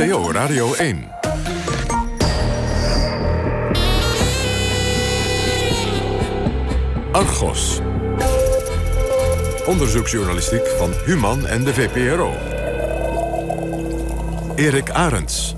NPO 0.00 0.32
Radio 0.32 0.74
1. 0.74 1.08
Argos. 7.12 7.80
Onderzoeksjournalistiek 9.66 10.66
van 10.66 10.90
Human 11.04 11.46
en 11.46 11.64
de 11.64 11.74
VPRO. 11.74 12.32
Erik 14.56 14.90
Arends. 14.90 15.54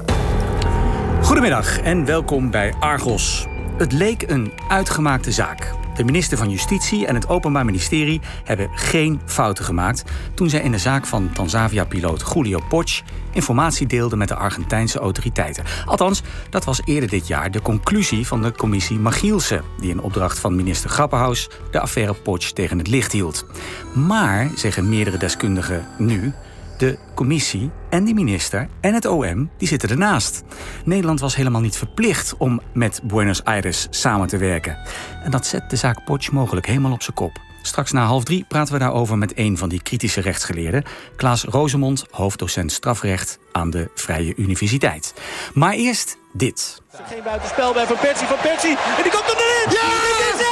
Goedemiddag 1.23 1.81
en 1.81 2.05
welkom 2.05 2.51
bij 2.51 2.75
Argos. 2.81 3.47
Het 3.77 3.93
leek 3.93 4.31
een 4.31 4.53
uitgemaakte 4.69 5.33
zaak. 5.33 5.82
De 5.95 6.05
minister 6.05 6.39
van 6.39 6.51
Justitie 6.51 7.07
en 7.07 7.15
het 7.15 7.29
Openbaar 7.29 7.65
Ministerie 7.65 8.21
hebben 8.45 8.71
geen 8.75 9.21
fouten 9.25 9.65
gemaakt 9.65 10.05
toen 10.35 10.51
zij 10.51 10.61
in 10.61 10.73
de 10.73 10.79
zaak 10.79 11.07
van 11.07 11.33
Tanzavia-piloot 11.33 12.25
Julio 12.35 12.61
Poch 12.69 13.03
informatie 13.33 13.87
deelden 13.87 14.19
met 14.19 14.29
de 14.29 14.35
Argentijnse 14.35 14.99
autoriteiten. 14.99 15.65
Althans, 15.87 16.23
dat 16.51 16.65
was 16.65 16.81
eerder 16.85 17.09
dit 17.09 17.27
jaar 17.27 17.51
de 17.51 17.63
conclusie 17.63 18.27
van 18.27 18.43
de 18.43 18.53
commissie 18.53 18.99
Magielsen, 18.99 19.63
die 19.81 19.91
in 19.91 20.01
opdracht 20.01 20.39
van 20.39 20.57
minister 20.57 20.91
Grapperhaus 20.91 21.49
de 21.71 21.81
affaire 21.81 22.15
Poch 22.15 22.45
tegen 22.45 22.79
het 22.79 22.89
licht 22.89 23.13
hield. 23.13 23.47
Maar, 23.95 24.51
zeggen 24.55 24.89
meerdere 24.89 25.19
deskundigen 25.19 25.87
nu, 25.99 26.33
de 26.83 26.99
commissie 27.15 27.71
en 27.91 28.05
de 28.05 28.15
minister 28.15 28.69
en 28.81 28.95
het 28.95 29.07
OM 29.07 29.51
die 29.59 29.69
zitten 29.69 29.89
ernaast. 29.89 30.43
Nederland 30.85 31.21
was 31.21 31.37
helemaal 31.37 31.61
niet 31.61 31.77
verplicht 31.77 32.35
om 32.37 32.61
met 32.73 33.01
Buenos 33.03 33.45
Aires 33.45 33.87
samen 33.91 34.29
te 34.29 34.37
werken. 34.37 34.79
En 35.25 35.31
dat 35.31 35.47
zet 35.47 35.71
de 35.71 35.77
zaak 35.77 36.05
Potsch 36.05 36.31
mogelijk 36.31 36.67
helemaal 36.67 36.93
op 36.93 37.03
zijn 37.03 37.17
kop. 37.17 37.41
Straks 37.63 37.93
na 37.93 38.05
half 38.05 38.25
drie 38.25 38.45
praten 38.49 38.73
we 38.73 38.79
daarover 38.79 39.19
met 39.19 39.39
een 39.39 39.59
van 39.59 39.69
die 39.69 39.83
kritische 39.83 40.21
rechtsgeleerden, 40.21 40.85
Klaas 41.17 41.45
Rozemond, 41.45 42.05
hoofddocent 42.11 42.73
strafrecht 42.73 43.39
aan 43.53 43.71
de 43.71 43.91
Vrije 43.95 44.35
Universiteit. 44.37 45.15
Maar 45.55 45.73
eerst 45.73 46.17
dit. 46.33 46.83
Geen 47.09 47.23
buitenspel 47.25 47.73
bij 47.73 47.87
Van 47.87 47.99
Persie, 47.99 48.27
Van 48.27 48.39
Persie, 48.43 48.77
en 48.97 49.03
die 49.03 49.13
komt 49.13 49.25
er 49.25 49.37
erin! 49.37 49.73
Ja! 49.73 49.87
Het 50.09 50.31
is! 50.31 50.47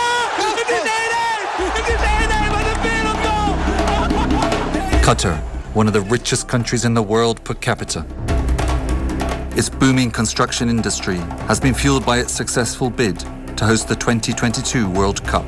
Het 0.57 0.69
is 0.69 0.83
1-1! 0.87 1.79
Het 1.79 1.89
is 1.89 2.01
1-1, 2.39 2.51
wat 2.51 2.75
een 2.75 2.83
wereldgoal! 2.83 3.57
Qatar 5.01 5.50
one 5.75 5.87
of 5.87 5.93
the 5.93 6.01
richest 6.01 6.49
countries 6.49 6.85
in 6.85 6.95
the 6.95 7.03
world 7.03 7.43
per 7.45 7.55
capita. 7.55 8.05
Its 9.57 9.69
booming 9.69 10.11
construction 10.11 10.69
industry 10.69 11.19
has 11.47 11.61
been 11.61 11.75
fueled 11.75 12.05
by 12.05 12.19
its 12.19 12.33
successful 12.33 12.91
bid 12.91 13.19
to 13.57 13.65
host 13.65 13.87
the 13.87 13.95
2022 13.95 14.91
World 14.91 15.25
Cup. 15.25 15.45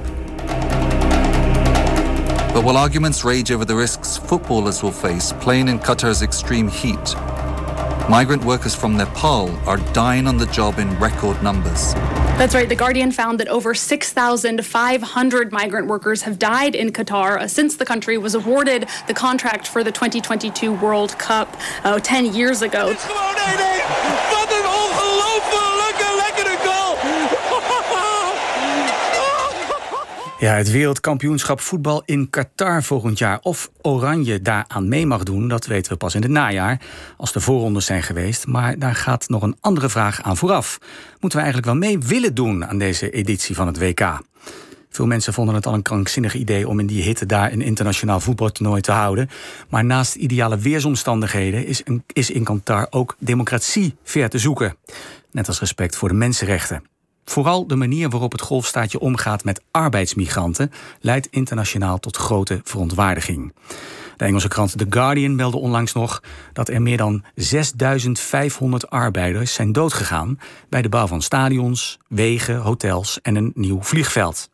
But 2.54 2.64
while 2.64 2.76
arguments 2.76 3.24
rage 3.24 3.50
over 3.50 3.64
the 3.64 3.74
risks 3.74 4.16
footballers 4.16 4.82
will 4.82 4.92
face 4.92 5.32
playing 5.40 5.66
in 5.68 5.80
Qatar's 5.80 6.22
extreme 6.22 6.68
heat, 6.68 7.16
migrant 8.08 8.44
workers 8.44 8.74
from 8.74 8.96
Nepal 8.96 9.50
are 9.68 9.78
dying 9.92 10.26
on 10.26 10.36
the 10.36 10.46
job 10.46 10.78
in 10.78 10.98
record 10.98 11.42
numbers. 11.42 11.94
That's 12.38 12.54
right. 12.54 12.68
The 12.68 12.74
Guardian 12.74 13.12
found 13.12 13.38
that 13.40 13.48
over 13.48 13.74
6,500 13.74 15.52
migrant 15.52 15.86
workers 15.86 16.22
have 16.22 16.38
died 16.38 16.74
in 16.74 16.90
Qatar 16.90 17.38
uh, 17.38 17.46
since 17.46 17.76
the 17.76 17.84
country 17.84 18.18
was 18.18 18.34
awarded 18.34 18.88
the 19.06 19.14
contract 19.14 19.68
for 19.68 19.84
the 19.84 19.92
2022 19.92 20.72
World 20.72 21.16
Cup 21.18 21.56
uh, 21.84 22.00
10 22.00 22.34
years 22.34 22.62
ago. 22.62 22.94
Ja, 30.42 30.54
het 30.54 30.70
wereldkampioenschap 30.70 31.60
voetbal 31.60 32.02
in 32.04 32.30
Qatar 32.30 32.82
volgend 32.82 33.18
jaar. 33.18 33.38
Of 33.42 33.70
Oranje 33.82 34.42
daaraan 34.42 34.88
mee 34.88 35.06
mag 35.06 35.22
doen, 35.22 35.48
dat 35.48 35.66
weten 35.66 35.92
we 35.92 35.98
pas 35.98 36.14
in 36.14 36.22
het 36.22 36.30
najaar. 36.30 36.80
Als 37.16 37.32
de 37.32 37.40
voorrondes 37.40 37.86
zijn 37.86 38.02
geweest. 38.02 38.46
Maar 38.46 38.78
daar 38.78 38.94
gaat 38.94 39.28
nog 39.28 39.42
een 39.42 39.56
andere 39.60 39.88
vraag 39.88 40.22
aan 40.22 40.36
vooraf. 40.36 40.78
Moeten 41.20 41.38
we 41.38 41.44
eigenlijk 41.44 41.66
wel 41.66 41.88
mee 41.88 41.98
willen 41.98 42.34
doen 42.34 42.66
aan 42.66 42.78
deze 42.78 43.10
editie 43.10 43.54
van 43.54 43.66
het 43.66 43.78
WK? 43.78 44.20
Veel 44.88 45.06
mensen 45.06 45.32
vonden 45.32 45.54
het 45.54 45.66
al 45.66 45.74
een 45.74 45.82
krankzinnig 45.82 46.34
idee 46.34 46.68
om 46.68 46.80
in 46.80 46.86
die 46.86 47.02
hitte 47.02 47.26
daar 47.26 47.52
een 47.52 47.62
internationaal 47.62 48.20
voetbaltoernooi 48.20 48.80
te 48.80 48.92
houden. 48.92 49.30
Maar 49.68 49.84
naast 49.84 50.14
ideale 50.14 50.58
weersomstandigheden 50.58 51.66
is, 51.66 51.82
is 52.12 52.30
in 52.30 52.44
Qatar 52.44 52.86
ook 52.90 53.16
democratie 53.18 53.94
ver 54.02 54.28
te 54.28 54.38
zoeken. 54.38 54.76
Net 55.30 55.48
als 55.48 55.60
respect 55.60 55.96
voor 55.96 56.08
de 56.08 56.14
mensenrechten. 56.14 56.82
Vooral 57.24 57.66
de 57.66 57.76
manier 57.76 58.08
waarop 58.08 58.32
het 58.32 58.40
golfstaatje 58.40 59.00
omgaat 59.00 59.44
met 59.44 59.62
arbeidsmigranten 59.70 60.72
leidt 61.00 61.28
internationaal 61.30 61.98
tot 61.98 62.16
grote 62.16 62.60
verontwaardiging. 62.64 63.52
De 64.16 64.24
Engelse 64.24 64.48
krant 64.48 64.78
The 64.78 64.86
Guardian 64.90 65.34
meldde 65.34 65.58
onlangs 65.58 65.92
nog 65.92 66.22
dat 66.52 66.68
er 66.68 66.82
meer 66.82 66.96
dan 66.96 67.24
6500 67.34 68.90
arbeiders 68.90 69.54
zijn 69.54 69.72
doodgegaan 69.72 70.38
bij 70.68 70.82
de 70.82 70.88
bouw 70.88 71.06
van 71.06 71.22
stadions, 71.22 71.98
wegen, 72.08 72.56
hotels 72.56 73.20
en 73.20 73.36
een 73.36 73.52
nieuw 73.54 73.82
vliegveld. 73.82 74.50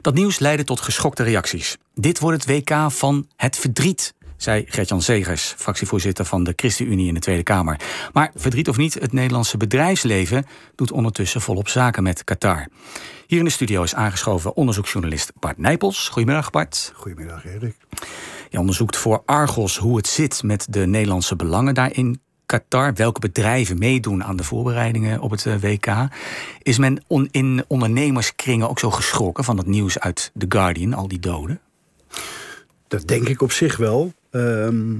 Dat 0.00 0.14
nieuws 0.14 0.38
leidde 0.38 0.64
tot 0.64 0.80
geschokte 0.80 1.22
reacties. 1.22 1.76
Dit 1.94 2.18
wordt 2.18 2.44
het 2.44 2.56
WK 2.56 2.90
van 2.90 3.26
het 3.36 3.56
verdriet, 3.56 4.14
zei 4.38 4.64
Gertjan 4.66 5.02
Zegers, 5.02 5.54
fractievoorzitter 5.56 6.24
van 6.24 6.44
de 6.44 6.52
ChristenUnie 6.56 7.08
in 7.08 7.14
de 7.14 7.20
Tweede 7.20 7.42
Kamer. 7.42 7.80
Maar 8.12 8.30
verdriet 8.34 8.68
of 8.68 8.76
niet, 8.76 8.94
het 8.94 9.12
Nederlandse 9.12 9.56
bedrijfsleven 9.56 10.44
doet 10.74 10.92
ondertussen 10.92 11.40
volop 11.40 11.68
zaken 11.68 12.02
met 12.02 12.24
Qatar. 12.24 12.68
Hier 13.26 13.38
in 13.38 13.44
de 13.44 13.50
studio 13.50 13.82
is 13.82 13.94
aangeschoven 13.94 14.56
onderzoeksjournalist 14.56 15.32
Bart 15.40 15.58
Nijpels. 15.58 16.08
Goedemiddag 16.08 16.50
Bart. 16.50 16.92
Goedemiddag 16.94 17.44
Erik. 17.44 17.76
Je 18.48 18.58
onderzoekt 18.58 18.96
voor 18.96 19.22
Argos 19.26 19.76
hoe 19.76 19.96
het 19.96 20.06
zit 20.06 20.42
met 20.42 20.66
de 20.70 20.86
Nederlandse 20.86 21.36
belangen 21.36 21.74
daar 21.74 21.92
in 21.92 22.20
Qatar, 22.46 22.94
welke 22.94 23.20
bedrijven 23.20 23.78
meedoen 23.78 24.24
aan 24.24 24.36
de 24.36 24.44
voorbereidingen 24.44 25.20
op 25.20 25.30
het 25.30 25.46
eh, 25.46 25.54
WK. 25.60 25.86
Is 26.62 26.78
men 26.78 27.04
in 27.30 27.64
ondernemerskringen 27.66 28.68
ook 28.68 28.78
zo 28.78 28.90
geschrokken 28.90 29.44
van 29.44 29.56
het 29.56 29.66
nieuws 29.66 29.98
uit 29.98 30.30
The 30.38 30.46
Guardian, 30.48 30.94
al 30.94 31.08
die 31.08 31.20
doden? 31.20 31.60
Dat 32.88 33.06
denk 33.06 33.28
ik 33.28 33.42
op 33.42 33.52
zich 33.52 33.76
wel. 33.76 34.12
Ehm, 34.30 34.94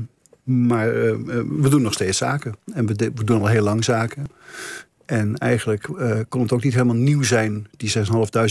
maar 0.49 0.89
eh, 0.89 1.11
eh, 1.11 1.19
we 1.61 1.69
doen 1.69 1.83
nog 1.83 1.93
steeds 1.93 2.19
zaken. 2.19 2.55
En 2.72 2.87
we, 2.87 3.11
we, 3.15 3.25
doen 3.25 3.41
al 3.41 3.47
heel 3.47 3.62
lang 3.62 3.84
zaken. 3.84 4.27
En 5.06 5.37
eigenlijk 5.37 5.89
uh, 5.89 6.16
kon 6.28 6.43
het 6.43 6.53
ook 6.53 6.62
niet 6.62 6.72
helemaal 6.72 6.94
nieuw 6.94 7.22
zijn, 7.22 7.67
die 7.77 7.93
6.500 7.97 8.03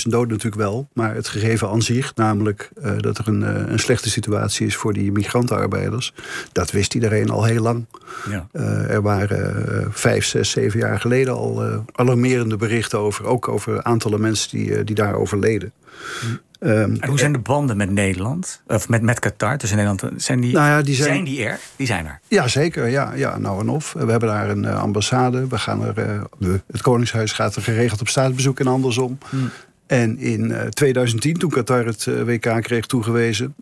doden 0.01 0.29
natuurlijk 0.29 0.55
wel. 0.55 0.89
Maar 0.93 1.15
het 1.15 1.27
gegeven 1.27 1.69
aan 1.69 1.81
zich, 1.81 2.15
namelijk 2.15 2.69
dat 2.97 3.17
er 3.17 3.27
een, 3.27 3.71
een, 3.71 3.79
slechte 3.79 4.09
situatie 4.09 4.67
is 4.67 4.75
voor 4.75 4.93
die 4.93 5.11
migrantenarbeiders, 5.11 6.13
dat 6.51 6.71
wist 6.71 6.93
iedereen 6.95 7.29
al 7.29 7.43
heel 7.43 7.61
lang. 7.61 7.85
Ja. 8.29 8.47
er 8.87 9.01
waren 9.01 9.93
vijf, 9.93 10.25
zes, 10.25 10.49
zeven 10.49 10.79
jaar 10.79 10.99
geleden 10.99 11.33
al 11.33 11.85
alarmerende 11.91 12.57
berichten 12.57 12.99
over, 12.99 13.25
ook 13.25 13.47
over 13.47 13.83
aantallen 13.83 14.21
mensen 14.21 14.49
die, 14.49 14.83
die 14.83 14.95
daar 14.95 15.15
overleden. 15.15 15.71
Hm. 16.19 16.27
Um, 16.59 16.97
en 16.99 17.09
hoe 17.09 17.19
zijn 17.19 17.31
de 17.31 17.39
banden 17.39 17.77
met 17.77 17.91
Nederland? 17.91 18.61
Of 18.67 18.89
met, 18.89 19.01
met 19.01 19.19
Qatar 19.19 19.57
tussen 19.57 19.77
Nederland? 19.77 20.21
Zijn 20.21 20.41
die, 20.41 20.53
nou 20.53 20.67
ja, 20.67 20.81
die 20.81 20.95
zijn, 20.95 21.07
zijn, 21.07 21.23
die 21.23 21.43
er? 21.43 21.59
Die 21.75 21.87
zijn 21.87 22.05
er. 22.05 22.19
Ja, 22.27 22.47
zeker. 22.47 22.87
Ja, 22.87 23.13
ja, 23.15 23.37
nou 23.37 23.59
en 23.59 23.69
of. 23.69 23.93
We 23.93 24.11
hebben 24.11 24.29
daar 24.29 24.49
een 24.49 24.63
uh, 24.63 24.81
ambassade. 24.81 25.47
We 25.47 25.57
gaan 25.57 25.83
er, 25.83 26.25
uh, 26.39 26.53
het 26.71 26.81
Koningshuis 26.81 27.31
gaat 27.31 27.55
er 27.55 27.61
geregeld 27.61 28.01
op 28.01 28.07
staatsbezoek 28.07 28.59
en 28.59 28.67
andersom. 28.67 29.17
Hmm. 29.29 29.49
En 29.85 30.17
in 30.17 30.49
uh, 30.49 30.61
2010, 30.61 31.37
toen 31.37 31.49
Qatar 31.49 31.85
het 31.85 32.05
WK 32.05 32.61
kreeg 32.61 32.85
toegewezen, 32.85 33.55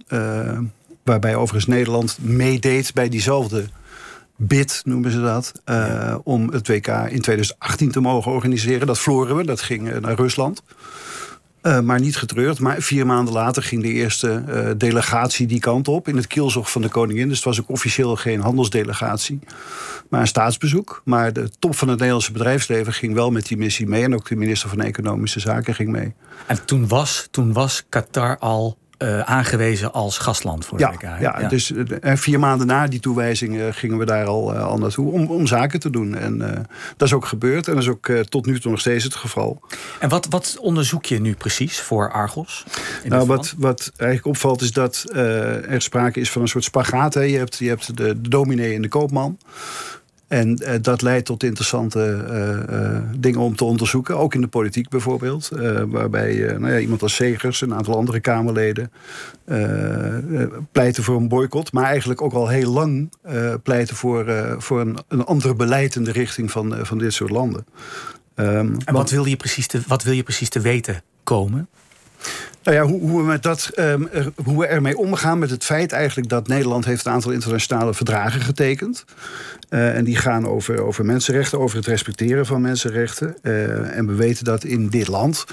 waarbij 1.04 1.36
overigens 1.36 1.66
Nederland 1.66 2.18
meedeed 2.22 2.94
bij 2.94 3.10
diezelfde 3.10 3.66
bid, 4.36 4.82
noemen 4.84 5.12
ze 5.12 5.22
dat, 5.22 5.52
om 6.24 6.50
het 6.50 6.68
WK 6.68 6.88
in 6.88 7.22
2018 7.22 7.92
te 7.92 8.00
mogen 8.00 8.32
organiseren. 8.32 8.88
Dat 8.88 9.00
verloren 9.00 9.36
we, 9.36 9.46
dat 9.46 9.62
ging 9.62 10.00
naar 10.00 10.16
Rusland. 10.16 10.64
Uh, 11.66 11.80
maar 11.80 12.00
niet 12.00 12.18
getreurd. 12.18 12.60
Maar 12.60 12.82
vier 12.82 13.06
maanden 13.06 13.34
later 13.34 13.64
ging 13.64 13.82
de 13.82 13.92
eerste 13.92 14.44
uh, 14.48 14.70
delegatie 14.78 15.48
die 15.48 15.60
kant 15.60 15.88
op. 15.88 16.08
In 16.08 16.16
het 16.16 16.28
kielzog 16.28 16.72
van 16.72 16.82
de 16.82 16.90
koningin. 16.90 17.28
Dus 17.28 17.36
het 17.36 17.46
was 17.46 17.62
ook 17.62 17.70
officieel 17.70 18.16
geen 18.16 18.42
handelsdelegatie. 18.42 19.40
Maar 20.10 20.22
een 20.22 20.28
staatsbezoek. 20.28 21.02
Maar 21.06 21.34
de 21.34 21.50
top 21.60 21.76
van 21.76 21.88
het 21.88 21.98
Nederlandse 21.98 22.32
bedrijfsleven 22.32 22.94
ging 22.94 23.14
wel 23.14 23.32
met 23.32 23.48
die 23.48 23.58
missie 23.58 23.88
mee. 23.88 24.04
En 24.04 24.14
ook 24.14 24.28
de 24.28 24.36
minister 24.36 24.70
van 24.70 24.82
Economische 24.82 25.40
Zaken 25.40 25.76
ging 25.76 25.90
mee. 25.90 26.14
En 26.46 26.66
toen 26.66 26.88
was, 26.88 27.28
toen 27.32 27.54
was 27.54 27.86
Qatar 27.90 28.38
al 28.38 28.78
uh, 28.98 29.20
aangewezen 29.20 29.94
als 29.94 30.18
gastland 30.18 30.66
voor 30.66 30.80
ja, 30.80 30.90
de 30.90 30.94
WK. 30.94 31.02
Ja, 31.02 31.40
ja, 31.40 31.48
dus 31.48 31.72
uh, 31.72 31.84
vier 32.02 32.40
maanden 32.40 32.68
na 32.68 32.88
die 32.88 33.00
toewijzing 33.00 33.62
gingen 33.76 33.98
we 33.98 34.06
daar 34.06 34.26
al, 34.26 34.54
al 34.54 34.78
naartoe 34.78 35.12
om, 35.12 35.26
om 35.26 35.48
zaken 35.48 35.80
te 35.80 35.90
doen. 35.90 36.16
En 36.16 36.38
dat 36.98 37.08
is 37.08 37.14
ook 37.14 37.26
gebeurd 37.26 37.68
en 37.68 37.74
dat 37.74 37.84
is 37.84 37.90
ook 37.90 38.10
tot 38.30 38.46
nu 38.46 38.60
toe 38.60 38.72
nog 38.72 38.80
steeds 38.80 39.04
het 39.04 39.16
geval. 39.16 39.62
En 40.00 40.10
wat, 40.10 40.28
wat 40.30 40.58
onderzoek 40.60 41.06
je 41.06 41.20
nu 41.20 41.34
precies 41.34 41.80
voor 41.80 42.12
Argos? 42.12 42.66
Nou, 43.04 43.28
wat, 43.28 43.54
wat 43.58 43.92
eigenlijk 43.98 44.28
opvalt 44.28 44.62
is 44.62 44.72
dat 44.72 45.06
er 45.14 45.82
sprake 45.82 46.20
is 46.20 46.32
van 46.32 46.42
een 46.42 46.48
soort 46.48 46.64
spagaat. 46.64 47.14
Hè. 47.14 47.22
Je 47.22 47.38
hebt, 47.38 47.58
je 47.58 47.68
hebt 47.68 47.98
de, 47.98 48.22
de 48.22 48.30
dominee 48.30 48.76
en 48.76 48.82
de 48.82 48.88
koopman. 48.88 49.38
En 50.28 50.62
uh, 50.62 50.70
dat 50.82 51.02
leidt 51.02 51.26
tot 51.26 51.44
interessante 51.44 52.26
uh, 52.72 53.20
dingen 53.20 53.40
om 53.40 53.56
te 53.56 53.64
onderzoeken. 53.64 54.18
Ook 54.18 54.34
in 54.34 54.42
de 54.42 54.48
politiek 54.48 54.90
bijvoorbeeld. 54.90 55.50
waarbij 55.88 56.56
nou 56.60 56.72
ja, 56.72 56.80
iemand 56.80 57.02
als 57.02 57.16
Segers, 57.16 57.62
een 57.62 57.74
aantal 57.74 57.96
andere 57.96 58.20
Kamerleden... 58.20 58.92
pleiten 60.72 61.04
voor 61.04 61.16
een 61.16 61.28
boycott. 61.28 61.72
Maar 61.72 61.86
eigenlijk 61.86 62.22
ook 62.22 62.34
al 62.34 62.48
heel 62.48 62.72
lang 62.72 63.10
pleiten 63.64 63.96
voor, 63.96 64.56
voor 64.58 64.82
een, 64.82 64.98
een 65.08 65.24
ander 65.24 65.56
beleid... 65.56 65.96
in 65.96 66.04
de 66.04 66.12
richting 66.12 66.52
van, 66.52 66.76
van 66.86 66.98
dit 66.98 67.14
soort 67.14 67.32
landen. 67.32 67.66
Um, 68.36 68.78
en 68.86 68.94
wat 68.94 69.10
wil, 69.10 69.26
je 69.26 69.36
precies 69.36 69.68
te, 69.68 69.82
wat 69.88 70.04
wil 70.04 70.14
je 70.14 70.24
precies 70.24 70.50
te 70.50 70.60
weten 70.60 71.02
komen? 71.24 71.68
Nou 72.66 72.78
ja, 72.78 72.84
hoe, 72.84 73.00
hoe, 73.00 73.22
we 73.22 73.28
met 73.28 73.44
dat, 73.44 73.72
um, 73.76 74.08
er, 74.12 74.32
hoe 74.44 74.60
we 74.60 74.66
ermee 74.66 74.98
omgaan 74.98 75.40
met 75.40 75.50
het 75.50 75.64
feit 75.64 75.92
eigenlijk 75.92 76.30
dat 76.30 76.48
Nederland 76.48 76.86
heeft 76.86 77.06
een 77.06 77.12
aantal 77.12 77.32
internationale 77.32 77.94
verdragen 77.94 78.42
getekend. 78.42 79.06
Uh, 79.70 79.96
en 79.96 80.04
die 80.04 80.16
gaan 80.16 80.48
over, 80.48 80.84
over 80.84 81.06
mensenrechten, 81.06 81.60
over 81.60 81.78
het 81.78 81.86
respecteren 81.86 82.46
van 82.46 82.62
mensenrechten. 82.62 83.36
Uh, 83.42 83.98
en 83.98 84.08
we 84.08 84.14
weten 84.14 84.46
dat 84.46 84.64
in 84.64 84.90
dit 84.90 85.08
land, 85.08 85.46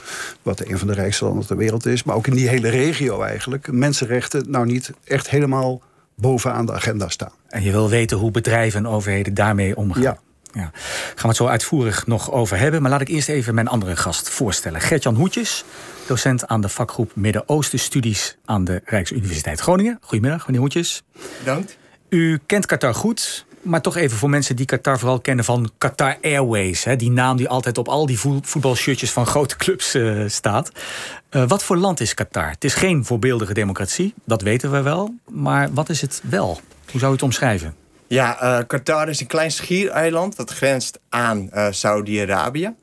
wat 0.42 0.60
een 0.60 0.78
van 0.78 0.86
de 0.86 0.94
rijkste 0.94 1.24
landen 1.24 1.46
ter 1.46 1.56
wereld 1.56 1.86
is, 1.86 2.02
maar 2.02 2.16
ook 2.16 2.26
in 2.26 2.34
die 2.34 2.48
hele 2.48 2.68
regio 2.68 3.22
eigenlijk, 3.22 3.72
mensenrechten 3.72 4.50
nou 4.50 4.66
niet 4.66 4.92
echt 5.04 5.30
helemaal 5.30 5.82
bovenaan 6.14 6.66
de 6.66 6.72
agenda 6.72 7.08
staan. 7.08 7.32
En 7.48 7.62
je 7.62 7.70
wil 7.70 7.88
weten 7.88 8.16
hoe 8.16 8.30
bedrijven 8.30 8.78
en 8.78 8.90
overheden 8.90 9.34
daarmee 9.34 9.76
omgaan. 9.76 10.02
Ja. 10.02 10.18
Ja. 10.52 10.70
Gaan 10.72 11.22
we 11.22 11.28
het 11.28 11.36
zo 11.36 11.46
uitvoerig 11.46 12.06
nog 12.06 12.32
over 12.32 12.58
hebben. 12.58 12.82
Maar 12.82 12.90
laat 12.90 13.00
ik 13.00 13.08
eerst 13.08 13.28
even 13.28 13.54
mijn 13.54 13.68
andere 13.68 13.96
gast 13.96 14.28
voorstellen. 14.28 14.80
Gertjan 14.80 15.14
Hoetjes, 15.14 15.64
docent 16.12 16.46
aan 16.46 16.60
de 16.60 16.68
vakgroep 16.68 17.10
Midden-Oosten 17.14 17.78
Studies 17.78 18.36
aan 18.44 18.64
de 18.64 18.82
Rijksuniversiteit 18.84 19.60
Groningen. 19.60 19.98
Goedemiddag, 20.00 20.46
meneer 20.46 20.60
Hoetjes. 20.60 21.02
Bedankt. 21.38 21.76
U 22.08 22.40
kent 22.46 22.66
Qatar 22.66 22.94
goed, 22.94 23.44
maar 23.62 23.80
toch 23.80 23.96
even 23.96 24.16
voor 24.18 24.30
mensen 24.30 24.56
die 24.56 24.66
Qatar 24.66 24.98
vooral 24.98 25.20
kennen 25.20 25.44
van 25.44 25.70
Qatar 25.78 26.16
Airways. 26.22 26.84
Hè, 26.84 26.96
die 26.96 27.10
naam 27.10 27.36
die 27.36 27.48
altijd 27.48 27.78
op 27.78 27.88
al 27.88 28.06
die 28.06 28.18
voetbalshirtjes 28.18 29.10
van 29.10 29.26
grote 29.26 29.56
clubs 29.56 29.94
uh, 29.94 30.28
staat. 30.28 30.70
Uh, 31.30 31.48
wat 31.48 31.64
voor 31.64 31.76
land 31.76 32.00
is 32.00 32.14
Qatar? 32.14 32.50
Het 32.50 32.64
is 32.64 32.74
geen 32.74 33.04
voorbeeldige 33.04 33.54
democratie, 33.54 34.14
dat 34.24 34.42
weten 34.42 34.70
we 34.70 34.82
wel. 34.82 35.14
Maar 35.30 35.72
wat 35.72 35.88
is 35.88 36.00
het 36.00 36.20
wel? 36.28 36.60
Hoe 36.90 37.00
zou 37.00 37.10
u 37.10 37.14
het 37.14 37.22
omschrijven? 37.22 37.74
Ja, 38.06 38.42
uh, 38.42 38.66
Qatar 38.66 39.08
is 39.08 39.20
een 39.20 39.26
klein 39.26 39.50
schiereiland 39.50 40.36
dat 40.36 40.50
grenst 40.50 40.98
aan 41.08 41.50
Saudi-Arabië. 41.70 42.74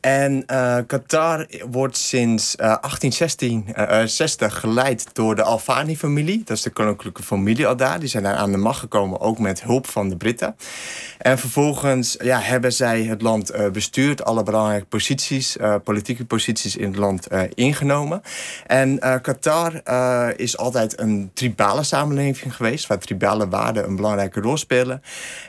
En 0.00 0.44
uh, 0.50 0.76
Qatar 0.86 1.46
wordt 1.70 1.96
sinds 1.96 2.54
uh, 2.56 2.66
1860 2.80 4.52
uh, 4.52 4.58
geleid 4.58 5.06
door 5.12 5.34
de 5.34 5.42
Al-Fani-familie. 5.42 6.42
Dat 6.44 6.56
is 6.56 6.62
de 6.62 6.70
koninklijke 6.70 7.22
familie 7.22 7.66
al 7.66 7.76
daar. 7.76 8.00
Die 8.00 8.08
zijn 8.08 8.22
daar 8.22 8.34
aan 8.34 8.52
de 8.52 8.56
macht 8.56 8.78
gekomen, 8.78 9.20
ook 9.20 9.38
met 9.38 9.62
hulp 9.62 9.86
van 9.86 10.08
de 10.08 10.16
Britten. 10.16 10.56
En 11.18 11.38
vervolgens 11.38 12.16
ja, 12.22 12.40
hebben 12.40 12.72
zij 12.72 13.02
het 13.02 13.22
land 13.22 13.52
bestuurd. 13.72 14.24
Alle 14.24 14.42
belangrijke 14.42 14.86
posities, 14.86 15.56
politieke 15.84 16.24
posities 16.24 16.76
in 16.76 16.86
het 16.86 16.96
land 16.96 17.28
ingenomen. 17.54 18.22
En 18.66 18.98
Qatar 19.22 19.82
is 20.36 20.56
altijd 20.56 21.00
een 21.00 21.30
tribale 21.34 21.82
samenleving 21.82 22.56
geweest... 22.56 22.86
waar 22.86 22.98
tribale 22.98 23.48
waarden 23.48 23.84
een 23.84 23.96
belangrijke 23.96 24.40
rol 24.40 24.56
spelen. 24.56 25.02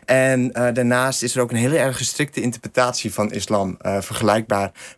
En 0.05 0.51
daarnaast 0.51 1.23
is 1.23 1.35
er 1.35 1.41
ook 1.41 1.51
een 1.51 1.57
hele 1.57 1.77
erg 1.77 1.99
strikte 1.99 2.41
interpretatie 2.41 3.13
van 3.13 3.31
islam... 3.31 3.77
vergelijkbaar 3.81 4.38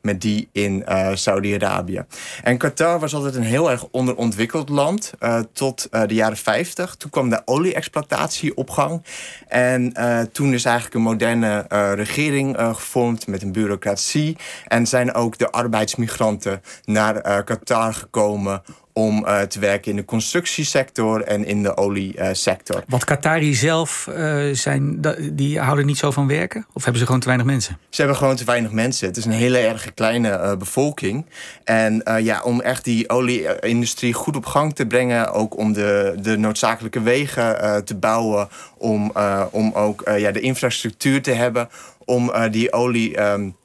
met 0.01 0.21
die 0.21 0.49
in 0.51 0.85
Saudi-Arabië. 1.13 2.05
En 2.43 2.57
Qatar 2.57 2.99
was 2.99 3.13
altijd 3.13 3.35
een 3.35 3.43
heel 3.43 3.71
erg 3.71 3.87
onderontwikkeld 3.91 4.69
land... 4.69 5.13
tot 5.53 5.87
de 5.91 6.13
jaren 6.13 6.37
50. 6.37 6.95
Toen 6.95 7.09
kwam 7.09 7.29
de 7.29 7.41
olie-exploitatie 7.45 8.55
op 8.55 8.69
gang. 8.69 9.03
En 9.47 9.93
toen 10.31 10.53
is 10.53 10.65
eigenlijk 10.65 10.95
een 10.95 11.01
moderne 11.01 11.65
regering 11.95 12.57
gevormd 12.57 13.27
met 13.27 13.41
een 13.41 13.51
bureaucratie. 13.51 14.37
En 14.67 14.87
zijn 14.87 15.13
ook 15.13 15.37
de 15.37 15.51
arbeidsmigranten 15.51 16.61
naar 16.85 17.43
Qatar 17.43 17.93
gekomen 17.93 18.61
om 18.93 19.25
uh, 19.25 19.41
te 19.41 19.59
werken 19.59 19.91
in 19.91 19.97
de 19.97 20.05
constructiesector 20.05 21.23
en 21.23 21.45
in 21.45 21.63
de 21.63 21.77
oliesector. 21.77 22.83
Want 22.87 23.03
Qatari 23.03 23.53
zelf 23.53 24.07
uh, 24.09 24.53
zijn, 24.53 25.01
die 25.33 25.59
houden 25.59 25.85
niet 25.85 25.97
zo 25.97 26.11
van 26.11 26.27
werken? 26.27 26.65
Of 26.73 26.81
hebben 26.83 26.99
ze 26.99 27.05
gewoon 27.05 27.21
te 27.21 27.27
weinig 27.27 27.47
mensen? 27.47 27.77
Ze 27.89 28.01
hebben 28.01 28.17
gewoon 28.19 28.35
te 28.35 28.43
weinig 28.43 28.71
mensen. 28.71 29.07
Het 29.07 29.17
is 29.17 29.25
een 29.25 29.31
hele 29.31 29.57
erg 29.57 29.93
kleine 29.93 30.29
uh, 30.29 30.55
bevolking. 30.55 31.25
En 31.63 32.03
ja, 32.21 32.41
om 32.41 32.61
echt 32.61 32.83
die 32.83 33.09
olieindustrie 33.09 34.13
goed 34.13 34.35
op 34.35 34.45
gang 34.45 34.75
te 34.75 34.85
brengen... 34.85 35.33
ook 35.33 35.57
om 35.57 35.73
de, 35.73 36.15
de 36.21 36.37
noodzakelijke 36.37 37.01
wegen 37.01 37.85
te 37.85 37.95
bouwen... 37.95 38.49
om, 38.77 39.11
om 39.51 39.71
ook 39.73 40.11
ja, 40.17 40.31
de 40.31 40.39
infrastructuur 40.39 41.21
te 41.21 41.31
hebben... 41.31 41.69
om 42.05 42.31
die 42.51 42.73
olie... 42.73 43.21
Um, 43.21 43.59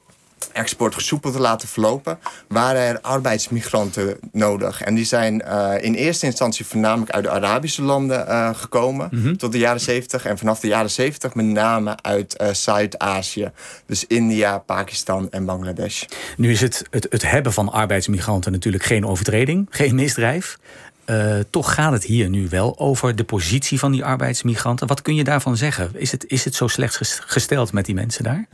export 0.53 0.95
gesoepeld 0.95 1.35
te 1.35 1.41
laten 1.41 1.69
verlopen, 1.69 2.19
waren 2.49 2.81
er 2.81 3.01
arbeidsmigranten 3.01 4.17
nodig. 4.33 4.83
En 4.83 4.95
die 4.95 5.05
zijn 5.05 5.43
uh, 5.47 5.73
in 5.81 5.95
eerste 5.95 6.27
instantie 6.27 6.67
voornamelijk 6.67 7.11
uit 7.11 7.25
de 7.25 7.31
Arabische 7.31 7.83
landen 7.83 8.27
uh, 8.29 8.55
gekomen 8.55 9.09
mm 9.11 9.23
-hmm. 9.23 9.37
tot 9.37 9.53
de 9.53 9.59
jaren 9.59 9.81
70. 9.81 10.25
En 10.25 10.39
vanaf 10.39 10.61
de 10.61 10.69
jaren 10.69 10.91
70 10.91 11.35
met 11.35 11.47
name 11.47 11.97
uit 12.03 12.37
uh, 12.43 12.49
Zuid-Azië. 12.53 13.51
Dus 13.87 14.07
India, 14.07 14.59
Pakistan 14.59 15.31
en 15.31 15.45
Bangladesh. 15.45 16.05
Nu 16.37 16.51
is 16.51 16.61
het, 16.61 16.85
het, 16.91 17.07
het 17.11 17.31
hebben 17.31 17.53
van 17.53 17.73
arbeidsmigranten 17.73 18.53
natuurlijk 18.53 18.85
geen 18.85 19.07
overtreding, 19.07 19.67
geen 19.71 19.95
misdrijf. 19.95 20.59
Uh, 21.07 21.39
toch 21.51 21.75
gaat 21.75 21.93
het 21.93 22.05
hier 22.05 22.29
nu 22.29 22.49
wel 22.49 22.79
over 22.79 23.17
de 23.17 23.25
positie 23.25 23.79
van 23.79 23.93
die 23.93 24.05
arbeidsmigranten. 24.05 24.87
Wat 24.87 25.03
kun 25.03 25.15
je 25.15 25.25
daarvan 25.25 25.57
zeggen? 25.57 25.91
Is 25.95 26.13
het, 26.13 26.25
is 26.27 26.45
het 26.45 26.55
zo 26.55 26.67
slecht 26.67 27.23
gesteld 27.27 27.73
met 27.73 27.85
die 27.85 27.95
mensen 27.95 28.25
daar? 28.25 28.47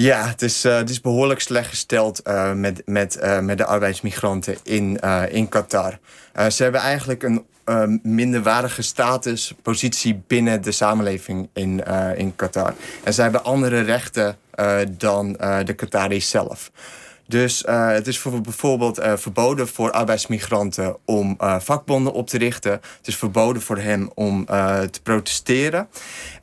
Ja, 0.00 0.26
het 0.26 0.42
is, 0.42 0.64
uh, 0.64 0.76
het 0.76 0.90
is 0.90 1.00
behoorlijk 1.00 1.40
slecht 1.40 1.68
gesteld 1.68 2.20
uh, 2.28 2.52
met, 2.52 2.82
met, 2.86 3.18
uh, 3.22 3.40
met 3.40 3.58
de 3.58 3.64
arbeidsmigranten 3.64 4.56
in, 4.62 5.00
in 5.30 5.48
Qatar. 5.48 5.98
ze 6.50 6.62
hebben 6.62 6.80
eigenlijk 6.80 7.22
een 7.22 8.00
minderwaardige 8.02 8.82
statuspositie 8.82 10.22
binnen 10.26 10.62
de 10.62 10.72
samenleving 10.72 11.48
in, 11.52 11.82
in 12.16 12.36
Qatar. 12.36 12.74
En 13.04 13.14
ze 13.14 13.22
hebben 13.22 13.44
andere 13.44 13.80
rechten 13.80 14.36
dan 14.98 15.32
de 15.64 15.74
Qataris 15.76 16.30
zelf. 16.30 16.70
Dus 17.30 17.64
uh, 17.68 17.88
het 17.88 18.06
is 18.06 18.18
voor, 18.18 18.40
bijvoorbeeld 18.40 18.98
uh, 18.98 19.12
verboden 19.16 19.68
voor 19.68 19.90
arbeidsmigranten 19.90 20.96
om 21.04 21.36
uh, 21.40 21.60
vakbonden 21.60 22.12
op 22.12 22.28
te 22.28 22.38
richten. 22.38 22.72
Het 22.72 23.06
is 23.06 23.16
verboden 23.16 23.62
voor 23.62 23.78
hem 23.78 24.10
om 24.14 24.44
te 24.90 25.00
protesteren. 25.02 25.88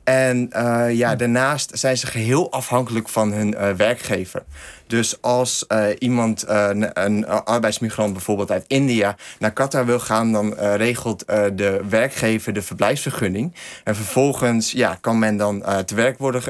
En 0.04 0.50
ja, 0.92 1.16
daarnaast 1.16 1.78
zijn 1.78 1.96
ze 1.96 2.06
geheel 2.06 2.52
afhankelijk 2.52 3.08
van 3.08 3.32
hun 3.32 3.76
werkgever. 3.76 4.42
Dus 4.86 5.22
als 5.22 5.66
iemand, 5.98 6.44
een, 6.46 7.04
een, 7.04 7.26
arbeidsmigrant 7.26 8.12
bijvoorbeeld 8.12 8.50
uit 8.50 8.64
India, 8.66 9.16
naar 9.38 9.52
Qatar 9.52 9.86
wil 9.86 9.98
gaan, 9.98 10.32
dan 10.32 10.54
regelt 10.54 11.26
de 11.54 11.80
werkgever 11.88 12.52
de 12.52 12.62
verblijfsvergunning. 12.62 13.54
En 13.84 13.96
vervolgens 13.96 14.72
ja, 14.72 14.98
kan 15.00 15.18
men 15.18 15.36
dan 15.36 15.64
te 15.84 15.94
werk 15.94 16.18
worden 16.18 16.42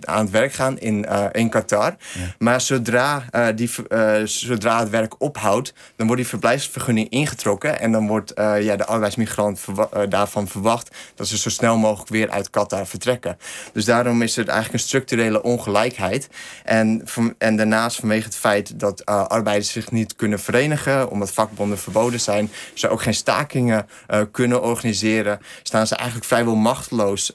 aan 0.00 0.24
het 0.24 0.30
werk 0.30 0.52
gaan 0.52 0.78
in, 0.78 1.06
uh, 1.08 1.24
in 1.32 1.48
Qatar. 1.48 1.96
Maar 2.38 2.60
zodra, 2.60 3.24
uh, 3.32 3.46
die, 3.54 3.70
uh, 3.88 4.14
zodra 4.24 4.78
het 4.78 4.90
werk 4.90 5.20
ophoudt, 5.20 5.74
dan 5.96 6.06
wordt 6.06 6.22
die 6.22 6.30
verblijfsvergunning 6.30 7.08
ingetrokken. 7.08 7.80
En 7.80 7.92
dan 7.92 8.06
wordt 8.06 8.32
ja, 8.36 8.76
de 8.76 8.86
arbeidsmigrant 8.86 9.60
verwa 9.60 10.06
daarvan 10.06 10.48
verwacht 10.48 10.96
dat 11.14 11.26
ze 11.28 11.38
zo 11.38 11.50
snel 11.50 11.76
mogelijk 11.76 12.10
weer 12.10 12.30
uit 12.30 12.50
Qatar 12.50 12.86
vertrekken. 12.86 13.38
Dus 13.72 13.84
daarom 13.84 14.22
is 14.22 14.36
er 14.36 14.48
eigenlijk 14.48 14.72
een 14.82 14.88
structurele 14.88 15.42
ongelijkheid. 15.42 16.28
En, 16.64 17.04
en 17.38 17.56
daarnaast 17.56 17.96
vanwege 17.96 18.24
het 18.24 18.36
feit 18.36 18.80
dat 18.80 19.06
arbeiders 19.06 19.72
zich 19.72 19.90
niet 19.90 20.16
kunnen 20.16 20.38
verenigen, 20.38 21.10
omdat 21.10 21.32
vakbonden 21.32 21.78
verboden 21.78 22.20
zijn, 22.20 22.50
ze 22.74 22.88
ook 22.88 23.02
geen 23.02 23.14
stakingen 23.14 23.86
kunnen 24.30 24.62
organiseren, 24.62 25.40
staan 25.62 25.86
ze 25.86 25.94
eigenlijk 25.94 26.26
vrijwel 26.26 26.56
machteloos 26.56 27.32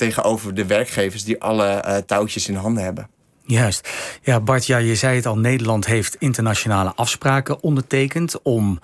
tegenover 0.00 0.54
de 0.54 0.66
werkgevers 0.66 1.24
die 1.24 1.40
alle 1.40 1.84
uh, 1.86 1.96
touwtjes 1.96 2.48
in 2.48 2.54
handen 2.54 2.84
hebben. 2.84 3.08
Juist. 3.44 3.88
Ja, 4.22 4.40
Bart, 4.40 4.66
ja, 4.66 4.78
je 4.78 4.94
zei 4.94 5.16
het 5.16 5.26
al, 5.26 5.38
Nederland 5.38 5.86
heeft 5.86 6.16
internationale 6.18 6.92
afspraken 6.94 7.62
ondertekend 7.62 8.42
om. 8.42 8.80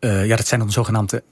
Uh, 0.00 0.26
ja, 0.26 0.36
dat 0.36 0.46
zijn 0.46 0.60
dan 0.60 0.72
zogenaamde, 0.72 1.22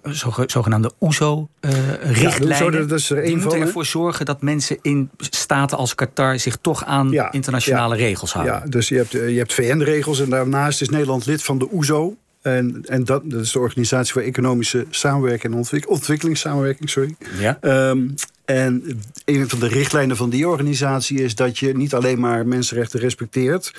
zogenaamde 0.46 0.92
OESO-richtlijnen. 1.00 2.72
Uh, 2.72 2.80
ja, 2.80 2.86
dat 2.86 2.98
is 2.98 3.10
er 3.10 3.22
die 3.22 3.36
moeten 3.36 3.60
ervoor 3.60 3.86
zorgen 3.86 4.26
dat 4.26 4.42
mensen 4.42 4.78
in 4.82 5.10
staten 5.18 5.78
als 5.78 5.94
Qatar 5.94 6.38
zich 6.38 6.56
toch 6.60 6.84
aan 6.84 7.10
ja, 7.10 7.32
internationale 7.32 7.96
ja, 7.96 8.04
regels 8.04 8.32
houden. 8.32 8.54
Ja, 8.54 8.68
dus 8.68 8.88
je 8.88 8.96
hebt, 8.96 9.10
je 9.10 9.18
hebt 9.18 9.54
VN-regels 9.54 10.20
en 10.20 10.30
daarnaast 10.30 10.80
is 10.80 10.88
Nederland 10.88 11.26
lid 11.26 11.42
van 11.42 11.58
de 11.58 11.68
OESO. 11.72 12.16
En, 12.42 12.82
en 12.86 13.04
dat, 13.04 13.22
dat 13.24 13.40
is 13.40 13.52
de 13.52 13.58
Organisatie 13.58 14.12
voor 14.12 14.22
Economische 14.22 14.86
Samenwerking 14.90 15.52
en 15.52 15.58
Ontwik 15.58 15.90
Ontwikkelingssamenwerking. 15.90 16.90
Sorry. 16.90 17.14
Ja. 17.38 17.58
Um, 17.60 18.14
En 18.48 19.00
een 19.24 19.48
van 19.48 19.58
de 19.58 19.68
richtlijnen 19.68 20.16
van 20.16 20.30
die 20.30 20.48
organisatie 20.48 21.22
is 21.22 21.34
dat 21.34 21.58
je 21.58 21.76
niet 21.76 21.94
alleen 21.94 22.20
maar 22.20 22.46
mensenrechten 22.46 23.00
respecteert, 23.00 23.74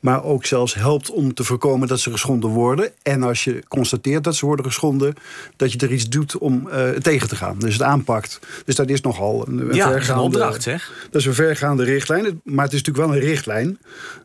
maar 0.00 0.24
ook 0.24 0.44
zelfs 0.44 0.74
helpt 0.74 1.10
om 1.10 1.34
te 1.34 1.44
voorkomen 1.44 1.88
dat 1.88 2.00
ze 2.00 2.10
geschonden 2.10 2.50
worden. 2.50 2.90
En 3.02 3.22
als 3.22 3.44
je 3.44 3.62
constateert 3.68 4.24
dat 4.24 4.34
ze 4.34 4.46
worden 4.46 4.64
geschonden, 4.64 5.14
dat 5.56 5.72
je 5.72 5.78
er 5.78 5.92
iets 5.92 6.08
doet 6.08 6.38
om 6.38 6.68
uh, 6.68 6.88
tegen 6.90 7.28
te 7.28 7.36
gaan. 7.36 7.58
Dus 7.58 7.72
het 7.72 7.82
aanpakt. 7.82 8.38
Dus 8.64 8.74
dat 8.74 8.88
is 8.88 9.00
nogal 9.00 9.48
een, 9.48 9.58
een 9.58 9.74
ja, 9.74 9.90
vergaande 9.90 10.22
opdracht, 10.22 10.62
zeg. 10.62 11.08
Dat 11.10 11.20
is 11.20 11.26
een 11.26 11.34
vergaande 11.34 11.84
richtlijn. 11.84 12.40
Maar 12.44 12.64
het 12.64 12.72
is 12.72 12.82
natuurlijk 12.82 13.06
wel 13.06 13.16
een 13.16 13.28
richtlijn. 13.28 13.78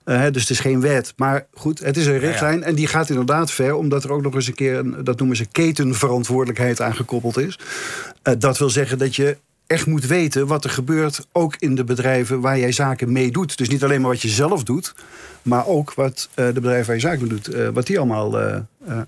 Uh, 0.06 0.24
dus 0.32 0.42
het 0.42 0.52
is 0.52 0.60
geen 0.60 0.82
wet. 0.82 1.14
Maar 1.16 1.46
goed, 1.54 1.80
het 1.80 1.98
is 1.98 2.06
een 2.06 2.20
richtlijn. 2.20 2.64
En 2.64 2.76
die 2.76 2.88
gaat 2.88 3.10
inderdaad 3.10 3.52
ver, 3.52 3.76
omdat 3.76 4.04
er 4.04 4.12
ook 4.12 4.22
nog 4.22 4.36
eens 4.36 4.48
een 4.48 4.54
keer, 4.54 4.78
een, 4.78 5.04
dat 5.04 5.18
noemen 5.20 5.38
ze 5.38 5.46
ketenverantwoordelijkheid 5.46 6.82
aangekoppeld 6.82 7.38
is. 7.38 7.60
Uh, 8.24 8.34
dat 8.38 8.58
wil 8.58 8.70
zeggen 8.70 8.98
dat 8.98 9.16
je 9.16 9.38
echt 9.70 9.86
moet 9.86 10.06
weten 10.06 10.48
wat 10.48 10.64
er 10.64 10.70
gebeurt, 10.70 11.28
ook 11.32 11.56
in 11.60 11.76
de 11.76 11.84
bedrijven 11.84 12.42
waar 12.42 12.60
jij 12.60 12.72
zaken 12.72 13.12
mee 13.12 13.32
doet. 13.32 13.58
Dus 13.58 13.70
niet 13.70 13.84
alleen 13.84 14.02
maar 14.02 14.12
wat 14.12 14.22
je 14.22 14.28
zelf 14.28 14.64
doet, 14.64 14.94
maar 15.42 15.68
ook 15.68 15.94
wat 15.94 16.30
uh, 16.36 16.46
de 16.46 16.54
bedrijven 16.54 16.86
waar 16.86 16.96
je 16.96 17.02
zaken 17.02 17.20
mee 17.20 17.30
doet, 17.30 17.56
uh, 17.56 17.68
wat 17.68 17.88
die 17.88 17.98
allemaal 17.98 18.42
uh, 18.42 18.58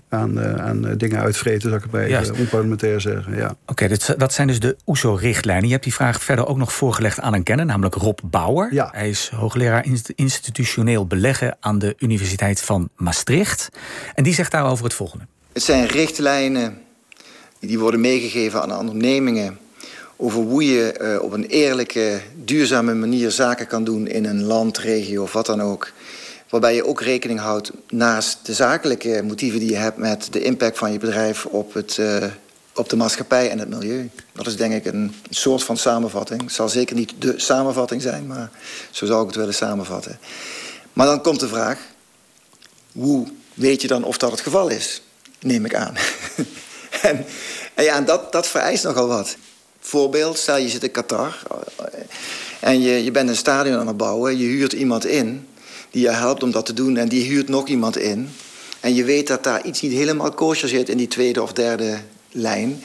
aan, 0.08 0.40
aan 0.40 0.94
dingen 0.96 1.20
uitvreten, 1.20 1.70
zou 1.70 1.82
ik 1.84 1.90
bij 1.90 2.30
onparlementair 2.38 3.00
zeggen. 3.00 3.36
Ja. 3.36 3.56
Oké, 3.66 3.84
okay, 3.84 4.16
dat 4.16 4.32
zijn 4.32 4.46
dus 4.46 4.60
de 4.60 4.76
OESO-richtlijnen. 4.86 5.64
Je 5.64 5.72
hebt 5.72 5.84
die 5.84 5.94
vraag 5.94 6.22
verder 6.22 6.46
ook 6.46 6.56
nog 6.56 6.72
voorgelegd 6.72 7.20
aan 7.20 7.34
een 7.34 7.42
kenner, 7.42 7.66
namelijk 7.66 7.94
Rob 7.94 8.18
Bauer. 8.24 8.74
Ja. 8.74 8.88
Hij 8.92 9.08
is 9.08 9.30
hoogleraar 9.34 9.86
institutioneel 10.14 11.06
beleggen 11.06 11.56
aan 11.60 11.78
de 11.78 11.94
Universiteit 11.98 12.60
van 12.60 12.88
Maastricht. 12.96 13.68
En 14.14 14.24
die 14.24 14.34
zegt 14.34 14.50
daarover 14.50 14.84
het 14.84 14.94
volgende. 14.94 15.24
Het 15.52 15.62
zijn 15.62 15.86
richtlijnen 15.86 16.78
die 17.60 17.78
worden 17.78 18.00
meegegeven 18.00 18.62
aan 18.62 18.78
ondernemingen 18.78 19.58
over 20.22 20.42
hoe 20.42 20.64
je 20.64 20.94
uh, 21.00 21.22
op 21.22 21.32
een 21.32 21.46
eerlijke, 21.46 22.20
duurzame 22.34 22.94
manier 22.94 23.30
zaken 23.30 23.66
kan 23.66 23.84
doen 23.84 24.06
in 24.06 24.24
een 24.24 24.42
land, 24.42 24.78
regio 24.78 25.22
of 25.22 25.32
wat 25.32 25.46
dan 25.46 25.62
ook. 25.62 25.92
Waarbij 26.48 26.74
je 26.74 26.86
ook 26.86 27.00
rekening 27.00 27.40
houdt 27.40 27.70
naast 27.90 28.38
de 28.42 28.54
zakelijke 28.54 29.22
motieven 29.24 29.60
die 29.60 29.70
je 29.70 29.76
hebt 29.76 29.96
met 29.96 30.28
de 30.30 30.42
impact 30.42 30.78
van 30.78 30.92
je 30.92 30.98
bedrijf 30.98 31.46
op, 31.46 31.74
het, 31.74 31.96
uh, 31.96 32.24
op 32.74 32.88
de 32.88 32.96
maatschappij 32.96 33.50
en 33.50 33.58
het 33.58 33.68
milieu. 33.68 34.10
Dat 34.32 34.46
is 34.46 34.56
denk 34.56 34.72
ik 34.72 34.92
een 34.92 35.14
soort 35.30 35.62
van 35.62 35.76
samenvatting. 35.76 36.42
Het 36.42 36.52
zal 36.52 36.68
zeker 36.68 36.96
niet 36.96 37.12
de 37.18 37.34
samenvatting 37.36 38.02
zijn, 38.02 38.26
maar 38.26 38.50
zo 38.90 39.06
zou 39.06 39.20
ik 39.20 39.26
het 39.26 39.36
willen 39.36 39.54
samenvatten. 39.54 40.18
Maar 40.92 41.06
dan 41.06 41.22
komt 41.22 41.40
de 41.40 41.48
vraag: 41.48 41.78
hoe 42.92 43.26
weet 43.54 43.82
je 43.82 43.88
dan 43.88 44.04
of 44.04 44.18
dat 44.18 44.30
het 44.30 44.40
geval 44.40 44.68
is? 44.68 45.02
Neem 45.40 45.64
ik 45.64 45.74
aan. 45.74 45.94
en, 47.02 47.24
en 47.74 47.84
ja, 47.84 48.00
dat, 48.00 48.32
dat 48.32 48.46
vereist 48.46 48.84
nogal 48.84 49.06
wat. 49.06 49.36
Voorbeeld, 49.84 50.38
stel 50.38 50.56
je 50.56 50.68
zit 50.68 50.82
in 50.82 50.90
Qatar 50.90 51.42
en 52.60 52.80
je, 52.80 53.04
je 53.04 53.10
bent 53.10 53.28
een 53.28 53.36
stadion 53.36 53.78
aan 53.78 53.86
het 53.86 53.96
bouwen. 53.96 54.38
Je 54.38 54.44
huurt 54.44 54.72
iemand 54.72 55.06
in 55.06 55.46
die 55.90 56.02
je 56.02 56.10
helpt 56.10 56.42
om 56.42 56.50
dat 56.50 56.66
te 56.66 56.72
doen 56.72 56.96
en 56.96 57.08
die 57.08 57.24
huurt 57.24 57.48
nog 57.48 57.68
iemand 57.68 57.96
in. 57.96 58.30
En 58.80 58.94
je 58.94 59.04
weet 59.04 59.26
dat 59.26 59.44
daar 59.44 59.64
iets 59.64 59.80
niet 59.80 59.92
helemaal 59.92 60.32
kosher 60.32 60.68
zit 60.68 60.88
in 60.88 60.96
die 60.96 61.08
tweede 61.08 61.42
of 61.42 61.52
derde 61.52 61.98
lijn. 62.30 62.82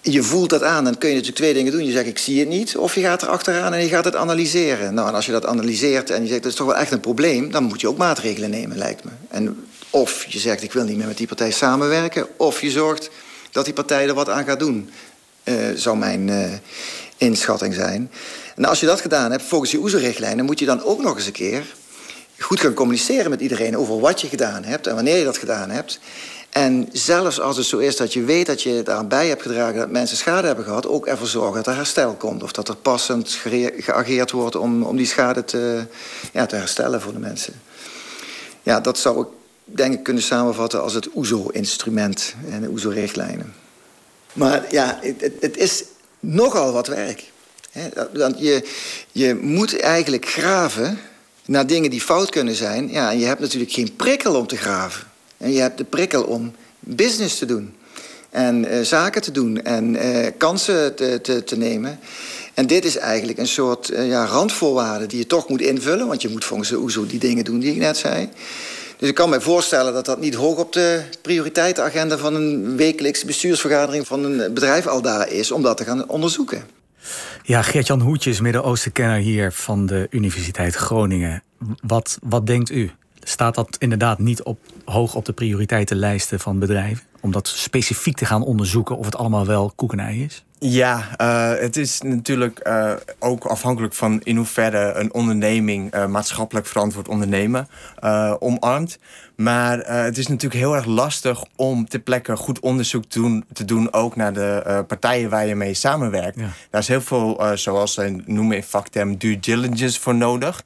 Je 0.00 0.22
voelt 0.22 0.50
dat 0.50 0.62
aan, 0.62 0.84
dan 0.84 0.98
kun 0.98 1.08
je 1.08 1.14
natuurlijk 1.14 1.42
twee 1.42 1.54
dingen 1.54 1.72
doen. 1.72 1.84
Je 1.84 1.92
zegt, 1.92 2.06
ik 2.06 2.18
zie 2.18 2.40
het 2.40 2.48
niet, 2.48 2.76
of 2.76 2.94
je 2.94 3.00
gaat 3.00 3.22
er 3.22 3.28
achteraan 3.28 3.74
en 3.74 3.82
je 3.82 3.88
gaat 3.88 4.04
het 4.04 4.16
analyseren. 4.16 4.94
Nou, 4.94 5.08
en 5.08 5.14
als 5.14 5.26
je 5.26 5.32
dat 5.32 5.46
analyseert 5.46 6.10
en 6.10 6.22
je 6.22 6.28
zegt, 6.28 6.42
dat 6.42 6.50
is 6.50 6.58
toch 6.58 6.66
wel 6.66 6.76
echt 6.76 6.92
een 6.92 7.00
probleem... 7.00 7.50
dan 7.50 7.64
moet 7.64 7.80
je 7.80 7.88
ook 7.88 7.96
maatregelen 7.96 8.50
nemen, 8.50 8.76
lijkt 8.76 9.04
me. 9.04 9.10
En 9.28 9.66
of 9.90 10.24
je 10.28 10.38
zegt, 10.38 10.62
ik 10.62 10.72
wil 10.72 10.84
niet 10.84 10.96
meer 10.96 11.06
met 11.06 11.16
die 11.16 11.26
partij 11.26 11.50
samenwerken... 11.50 12.26
of 12.36 12.60
je 12.60 12.70
zorgt 12.70 13.10
dat 13.50 13.64
die 13.64 13.74
partij 13.74 14.08
er 14.08 14.14
wat 14.14 14.28
aan 14.28 14.44
gaat 14.44 14.58
doen. 14.58 14.90
Uh, 15.44 15.54
zou 15.74 15.96
mijn 15.96 16.28
uh, 16.28 16.52
inschatting 17.16 17.74
zijn. 17.74 18.10
En 18.56 18.64
als 18.64 18.80
je 18.80 18.86
dat 18.86 19.00
gedaan 19.00 19.30
hebt, 19.30 19.42
volgens 19.42 19.70
die 19.70 19.80
OESO-richtlijnen... 19.80 20.44
moet 20.44 20.58
je 20.58 20.66
dan 20.66 20.84
ook 20.84 21.02
nog 21.02 21.16
eens 21.16 21.26
een 21.26 21.32
keer 21.32 21.64
goed 22.38 22.60
gaan 22.60 22.74
communiceren 22.74 23.30
met 23.30 23.40
iedereen... 23.40 23.76
over 23.76 24.00
wat 24.00 24.20
je 24.20 24.28
gedaan 24.28 24.64
hebt 24.64 24.86
en 24.86 24.94
wanneer 24.94 25.16
je 25.16 25.24
dat 25.24 25.38
gedaan 25.38 25.70
hebt. 25.70 26.00
En 26.50 26.88
zelfs 26.92 27.40
als 27.40 27.56
het 27.56 27.66
zo 27.66 27.78
is 27.78 27.96
dat 27.96 28.12
je 28.12 28.24
weet 28.24 28.46
dat 28.46 28.62
je 28.62 28.82
daaraan 28.82 29.08
bij 29.08 29.28
hebt 29.28 29.42
gedragen... 29.42 29.78
dat 29.78 29.90
mensen 29.90 30.16
schade 30.16 30.46
hebben 30.46 30.64
gehad, 30.64 30.86
ook 30.86 31.06
ervoor 31.06 31.26
zorgen 31.26 31.54
dat 31.54 31.66
er 31.66 31.74
herstel 31.74 32.14
komt. 32.14 32.42
Of 32.42 32.52
dat 32.52 32.68
er 32.68 32.76
passend 32.76 33.38
geageerd 33.78 34.30
wordt 34.30 34.56
om, 34.56 34.82
om 34.82 34.96
die 34.96 35.06
schade 35.06 35.44
te, 35.44 35.86
ja, 36.32 36.46
te 36.46 36.56
herstellen 36.56 37.00
voor 37.00 37.12
de 37.12 37.18
mensen. 37.18 37.54
Ja, 38.62 38.80
dat 38.80 38.98
zou 38.98 39.20
ik 39.20 39.26
denk 39.64 39.94
ik 39.94 40.02
kunnen 40.02 40.22
samenvatten 40.22 40.82
als 40.82 40.94
het 40.94 41.08
OESO-instrument 41.14 42.34
en 42.50 42.60
de 42.60 42.68
OESO-richtlijnen. 42.68 43.54
Maar 44.32 44.66
ja, 44.70 44.98
het, 45.02 45.32
het, 45.40 45.56
is 45.56 45.84
nogal 46.20 46.72
wat 46.72 46.86
werk. 46.86 47.24
Want 48.12 48.38
je, 48.38 48.68
je 49.12 49.34
moet 49.34 49.80
eigenlijk 49.80 50.26
graven 50.26 50.98
naar 51.46 51.66
dingen 51.66 51.90
die 51.90 52.00
fout 52.00 52.30
kunnen 52.30 52.54
zijn. 52.54 52.90
Ja, 52.90 53.10
en 53.10 53.18
je 53.18 53.26
hebt 53.26 53.40
natuurlijk 53.40 53.72
geen 53.72 53.96
prikkel 53.96 54.34
om 54.34 54.46
te 54.46 54.56
graven. 54.56 55.06
En 55.36 55.52
je 55.52 55.60
hebt 55.60 55.78
de 55.78 55.84
prikkel 55.84 56.22
om 56.22 56.54
business 56.80 57.38
te 57.38 57.46
doen. 57.46 57.74
En 58.30 58.64
uh, 58.64 58.80
zaken 58.80 59.22
te 59.22 59.30
doen 59.30 59.62
en 59.62 59.94
uh, 59.94 60.26
kansen 60.36 60.94
te, 60.94 61.18
te, 61.22 61.44
te, 61.44 61.56
nemen. 61.56 61.98
En 62.54 62.66
dit 62.66 62.84
is 62.84 62.96
eigenlijk 62.96 63.38
een 63.38 63.48
soort 63.48 63.90
uh, 63.90 64.08
ja, 64.08 64.26
randvoorwaarde 64.26 65.06
die 65.06 65.18
je 65.18 65.26
toch 65.26 65.48
moet 65.48 65.60
invullen. 65.60 66.06
Want 66.06 66.22
je 66.22 66.28
moet 66.28 66.44
volgens 66.44 66.68
de 66.68 66.78
OESO 66.78 67.06
die 67.06 67.18
dingen 67.18 67.44
doen 67.44 67.58
die 67.58 67.72
ik 67.72 67.78
net 67.78 67.96
zei. 67.96 68.28
Dus 69.00 69.08
ik 69.08 69.14
kan 69.14 69.30
me 69.30 69.40
voorstellen 69.40 69.92
dat 69.92 70.04
dat 70.04 70.20
niet 70.20 70.34
hoog 70.34 70.58
op 70.58 70.72
de 70.72 71.02
prioriteitenagenda 71.22 72.18
van 72.18 72.34
een 72.34 72.76
wekelijkse 72.76 73.26
bestuursvergadering 73.26 74.06
van 74.06 74.24
een 74.24 74.54
bedrijf 74.54 74.86
al 74.86 75.02
daar 75.02 75.28
is 75.28 75.50
om 75.50 75.62
dat 75.62 75.76
te 75.76 75.84
gaan 75.84 76.08
onderzoeken. 76.08 76.62
Ja, 77.42 77.62
Geert-Jan 77.62 78.00
Hoetjes, 78.00 78.40
Midden-Oosten-kenner 78.40 79.18
hier 79.18 79.52
van 79.52 79.86
de 79.86 80.06
Universiteit 80.10 80.74
Groningen. 80.74 81.42
Wat, 81.86 82.18
wat 82.22 82.46
denkt 82.46 82.70
u? 82.70 82.90
Staat 83.22 83.54
dat 83.54 83.76
inderdaad 83.78 84.18
niet 84.18 84.42
op, 84.42 84.58
hoog 84.84 85.14
op 85.14 85.24
de 85.24 85.32
prioriteitenlijsten 85.32 86.40
van 86.40 86.58
bedrijven? 86.58 87.04
Om 87.20 87.32
dat 87.32 87.48
specifiek 87.48 88.16
te 88.16 88.24
gaan 88.24 88.42
onderzoeken 88.42 88.96
of 88.96 89.04
het 89.04 89.16
allemaal 89.16 89.46
wel 89.46 89.72
koekenij 89.76 90.16
is? 90.16 90.44
Ja, 90.62 91.08
uh, 91.20 91.60
het 91.60 91.76
is 91.76 92.00
natuurlijk 92.00 92.60
uh, 92.66 92.92
ook 93.18 93.44
afhankelijk 93.44 93.94
van 93.94 94.20
in 94.22 94.36
hoeverre 94.36 94.92
een 94.92 95.14
onderneming 95.14 95.94
uh, 95.94 96.06
maatschappelijk 96.06 96.66
verantwoord 96.66 97.08
ondernemen 97.08 97.68
omarmt. 98.38 98.98
Maar 99.40 99.78
het 99.78 100.18
is 100.18 100.26
natuurlijk 100.26 100.60
heel 100.60 100.74
erg 100.74 100.84
lastig 100.84 101.44
om 101.56 101.88
ter 101.88 102.00
plekke 102.00 102.36
goed 102.36 102.60
onderzoek 102.60 103.04
te 103.04 103.20
doen, 103.20 103.44
te 103.52 103.64
doen 103.64 103.92
ook 103.92 104.16
naar 104.16 104.32
de 104.32 104.84
partijen 104.86 105.30
waar 105.30 105.46
je 105.46 105.54
mee 105.54 105.74
samenwerkt. 105.74 106.38
Ja. 106.38 106.48
Daar 106.70 106.80
is 106.80 106.88
heel 106.88 107.00
veel, 107.00 107.42
zoals 107.54 107.94
ze 107.94 108.22
noemen 108.24 108.56
in 108.56 108.62
vakterm, 108.62 109.16
due 109.16 109.38
diligence 109.40 110.00
voor 110.00 110.14
nodig. 110.14 110.64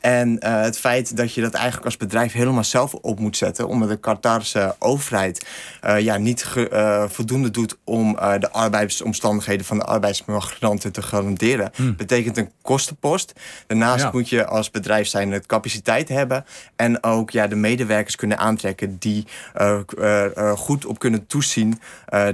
En 0.00 0.44
het 0.46 0.78
feit 0.78 1.16
dat 1.16 1.34
je 1.34 1.40
dat 1.40 1.54
eigenlijk 1.54 1.84
als 1.84 1.96
bedrijf 1.96 2.32
helemaal 2.32 2.64
zelf 2.64 2.94
op 2.94 3.18
moet 3.18 3.36
zetten, 3.36 3.68
omdat 3.68 3.88
de 3.88 3.96
Qatarse 3.96 4.76
overheid 4.78 5.46
ja, 5.98 6.16
niet 6.16 6.44
ge, 6.44 7.06
voldoende 7.10 7.50
doet 7.50 7.76
om 7.84 8.12
de 8.38 8.50
arbeidsomstandigheden 8.50 9.66
van 9.66 9.78
de 9.78 9.84
arbeidsmigranten 9.84 10.92
te 10.92 11.02
garanderen, 11.02 11.70
hmm. 11.74 11.96
betekent 11.96 12.36
een 12.36 12.50
kostenpost. 12.62 13.32
Daarnaast 13.66 14.02
ja. 14.02 14.10
moet 14.12 14.28
je 14.28 14.46
als 14.46 14.70
bedrijf 14.70 15.06
zijn 15.06 15.32
het 15.32 15.46
capaciteit 15.46 16.08
hebben 16.08 16.44
en 16.76 17.02
ook 17.02 17.30
ja, 17.30 17.46
de 17.46 17.56
medewerkers 17.56 18.13
kunnen 18.16 18.38
aantrekken 18.38 18.96
die 18.98 19.26
goed 20.56 20.86
op 20.86 20.98
kunnen 20.98 21.26
toezien 21.26 21.80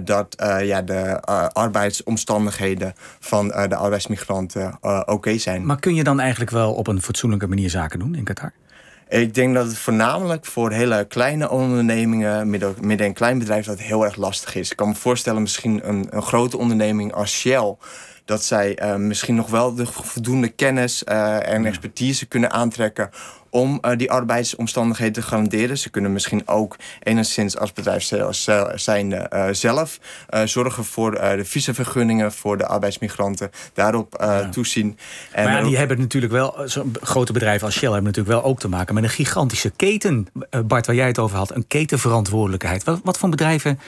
dat 0.01 0.35
ja, 0.63 0.83
de 0.83 1.21
arbeidsomstandigheden 1.53 2.93
van 3.21 3.49
de 3.49 3.77
arbeidsmigranten 3.77 4.79
oké 4.81 5.11
okay 5.11 5.39
zijn. 5.39 5.67
Maar 5.67 5.81
kun 5.81 5.95
je 5.95 6.05
dan 6.05 6.21
eigenlijk 6.21 6.51
wel 6.51 6.73
op 6.75 6.87
een 6.87 7.03
fatsoenlijke 7.03 7.47
manier 7.47 7.71
zaken 7.71 7.99
doen 7.99 8.15
in 8.15 8.25
Qatar? 8.25 8.53
Ik 9.09 9.35
denk 9.35 9.55
dat 9.55 9.67
het 9.67 9.79
voornamelijk 9.79 10.47
voor 10.47 10.71
hele 10.71 11.05
kleine 11.05 11.51
ondernemingen, 11.51 12.51
midden, 12.51 12.75
midden- 12.81 13.07
en 13.07 13.13
kleinbedrijven, 13.13 13.77
dat 13.77 13.87
heel 13.87 14.05
erg 14.05 14.17
lastig 14.17 14.55
is. 14.55 14.71
Ik 14.71 14.77
kan 14.77 14.89
me 14.89 14.95
voorstellen, 14.95 15.43
misschien 15.43 15.89
een, 15.89 16.07
een 16.11 16.23
grote 16.23 16.59
onderneming 16.59 17.13
als 17.13 17.33
Shell 17.33 17.77
dat 18.31 18.45
zij 18.45 18.83
uh, 18.83 18.95
misschien 18.95 19.35
nog 19.35 19.51
wel 19.51 19.75
de 19.75 19.87
voldoende 19.87 20.49
kennis 20.49 21.03
uh, 21.09 21.49
en 21.49 21.67
expertise 21.67 22.27
kunnen 22.27 22.51
aantrekken 22.51 23.11
om 23.51 23.79
uh, 23.83 23.97
die 23.97 24.11
arbeidsomstandigheden 24.11 25.13
te 25.13 25.23
garanderen. 25.23 25.79
Ze 25.79 25.91
kunnen 25.91 26.13
misschien 26.13 26.49
ook 26.49 26.77
enigszins 27.03 27.59
als 27.59 27.73
bedrijf 27.73 28.13
zijn 28.75 29.29
zelf 29.51 29.99
zorgen 30.45 30.85
voor 30.85 31.11
de 31.11 31.45
visavergunningen 31.45 32.33
voor 32.33 32.57
de 32.57 32.67
arbeidsmigranten. 32.67 33.51
Daarop 33.73 34.17
ja. 34.19 34.49
toezien. 34.49 34.99
En 35.33 35.45
maar 35.45 35.57
ja, 35.57 35.63
die 35.63 35.77
hebben 35.77 35.99
natuurlijk 35.99 36.33
wel, 36.33 36.55
zo'n 36.65 36.93
grote 37.01 37.33
bedrijven 37.33 37.67
als 37.67 37.75
Shell 37.75 37.93
hebben 37.93 38.13
natuurlijk 38.13 38.35
wel 38.35 38.45
ook 38.51 38.59
te 38.59 38.69
maken 38.69 38.95
met 38.95 39.05
een 39.05 39.11
gigantische 39.11 39.71
keten. 39.71 40.27
Bart, 40.67 40.87
waar 40.87 40.97
jij 40.97 41.07
het 41.07 41.19
over 41.19 41.37
had, 41.37 41.55
een 41.55 41.67
ketenverantwoordelijkheid. 41.67 42.85
Wat, 42.85 43.01
wat 43.05 43.19
voor 43.19 43.29
bedrijven 43.29 43.79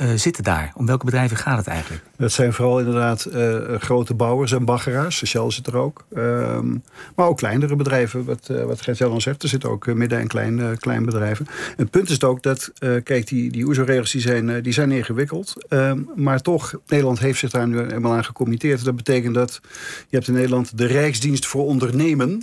uh, 0.00 0.10
zitten 0.14 0.44
daar? 0.44 0.72
Om 0.74 0.86
welke 0.86 1.04
bedrijven 1.04 1.36
gaat 1.36 1.58
het 1.58 1.66
eigenlijk? 1.66 2.02
Dat 2.16 2.32
zijn 2.32 2.52
vooral 2.52 2.78
inderdaad 2.78 3.28
uh, 3.32 3.74
grote 3.78 4.14
bouwers 4.14 4.52
en 4.52 4.64
baggeraars. 4.64 5.26
Shell 5.26 5.50
zit 5.50 5.66
er 5.66 5.76
ook. 5.76 6.04
Ehm, 6.14 6.76
maar 7.14 7.26
ook 7.26 7.36
kleinere 7.36 7.76
bedrijven, 7.76 8.24
wat, 8.24 8.48
uh, 8.50 8.64
wat 8.64 8.80
Gert-Jan 8.80 9.10
al 9.10 9.20
zegt. 9.20 9.42
Er 9.42 9.48
zitten 9.48 9.70
ook 9.70 9.86
midden- 9.86 10.18
en 10.18 10.26
klein, 10.26 10.78
klein 10.78 11.04
bedrijven. 11.04 11.46
Het 11.76 11.90
punt 11.90 12.10
is 12.10 12.22
ook 12.22 12.42
dat, 12.42 12.72
kijk, 12.78 13.26
die, 13.26 13.50
die 13.50 13.66
OESO-regels 13.66 14.10
die 14.10 14.20
zijn, 14.20 14.62
die 14.62 14.72
zijn 14.72 14.92
ingewikkeld. 14.92 15.54
Ehm, 15.68 16.00
maar 16.16 16.40
toch, 16.40 16.74
Nederland 16.86 17.18
heeft 17.18 17.38
zich 17.38 17.50
daar 17.50 17.68
nu 17.68 17.80
eenmaal 17.80 18.12
aan 18.12 18.24
gecommitteerd. 18.24 18.84
Dat 18.84 18.96
betekent 18.96 19.34
dat 19.34 19.60
je 20.08 20.16
hebt 20.16 20.28
in 20.28 20.34
Nederland 20.34 20.78
de 20.78 20.86
Rijksdienst 20.86 21.46
voor 21.46 21.64
Ondernemen... 21.64 22.42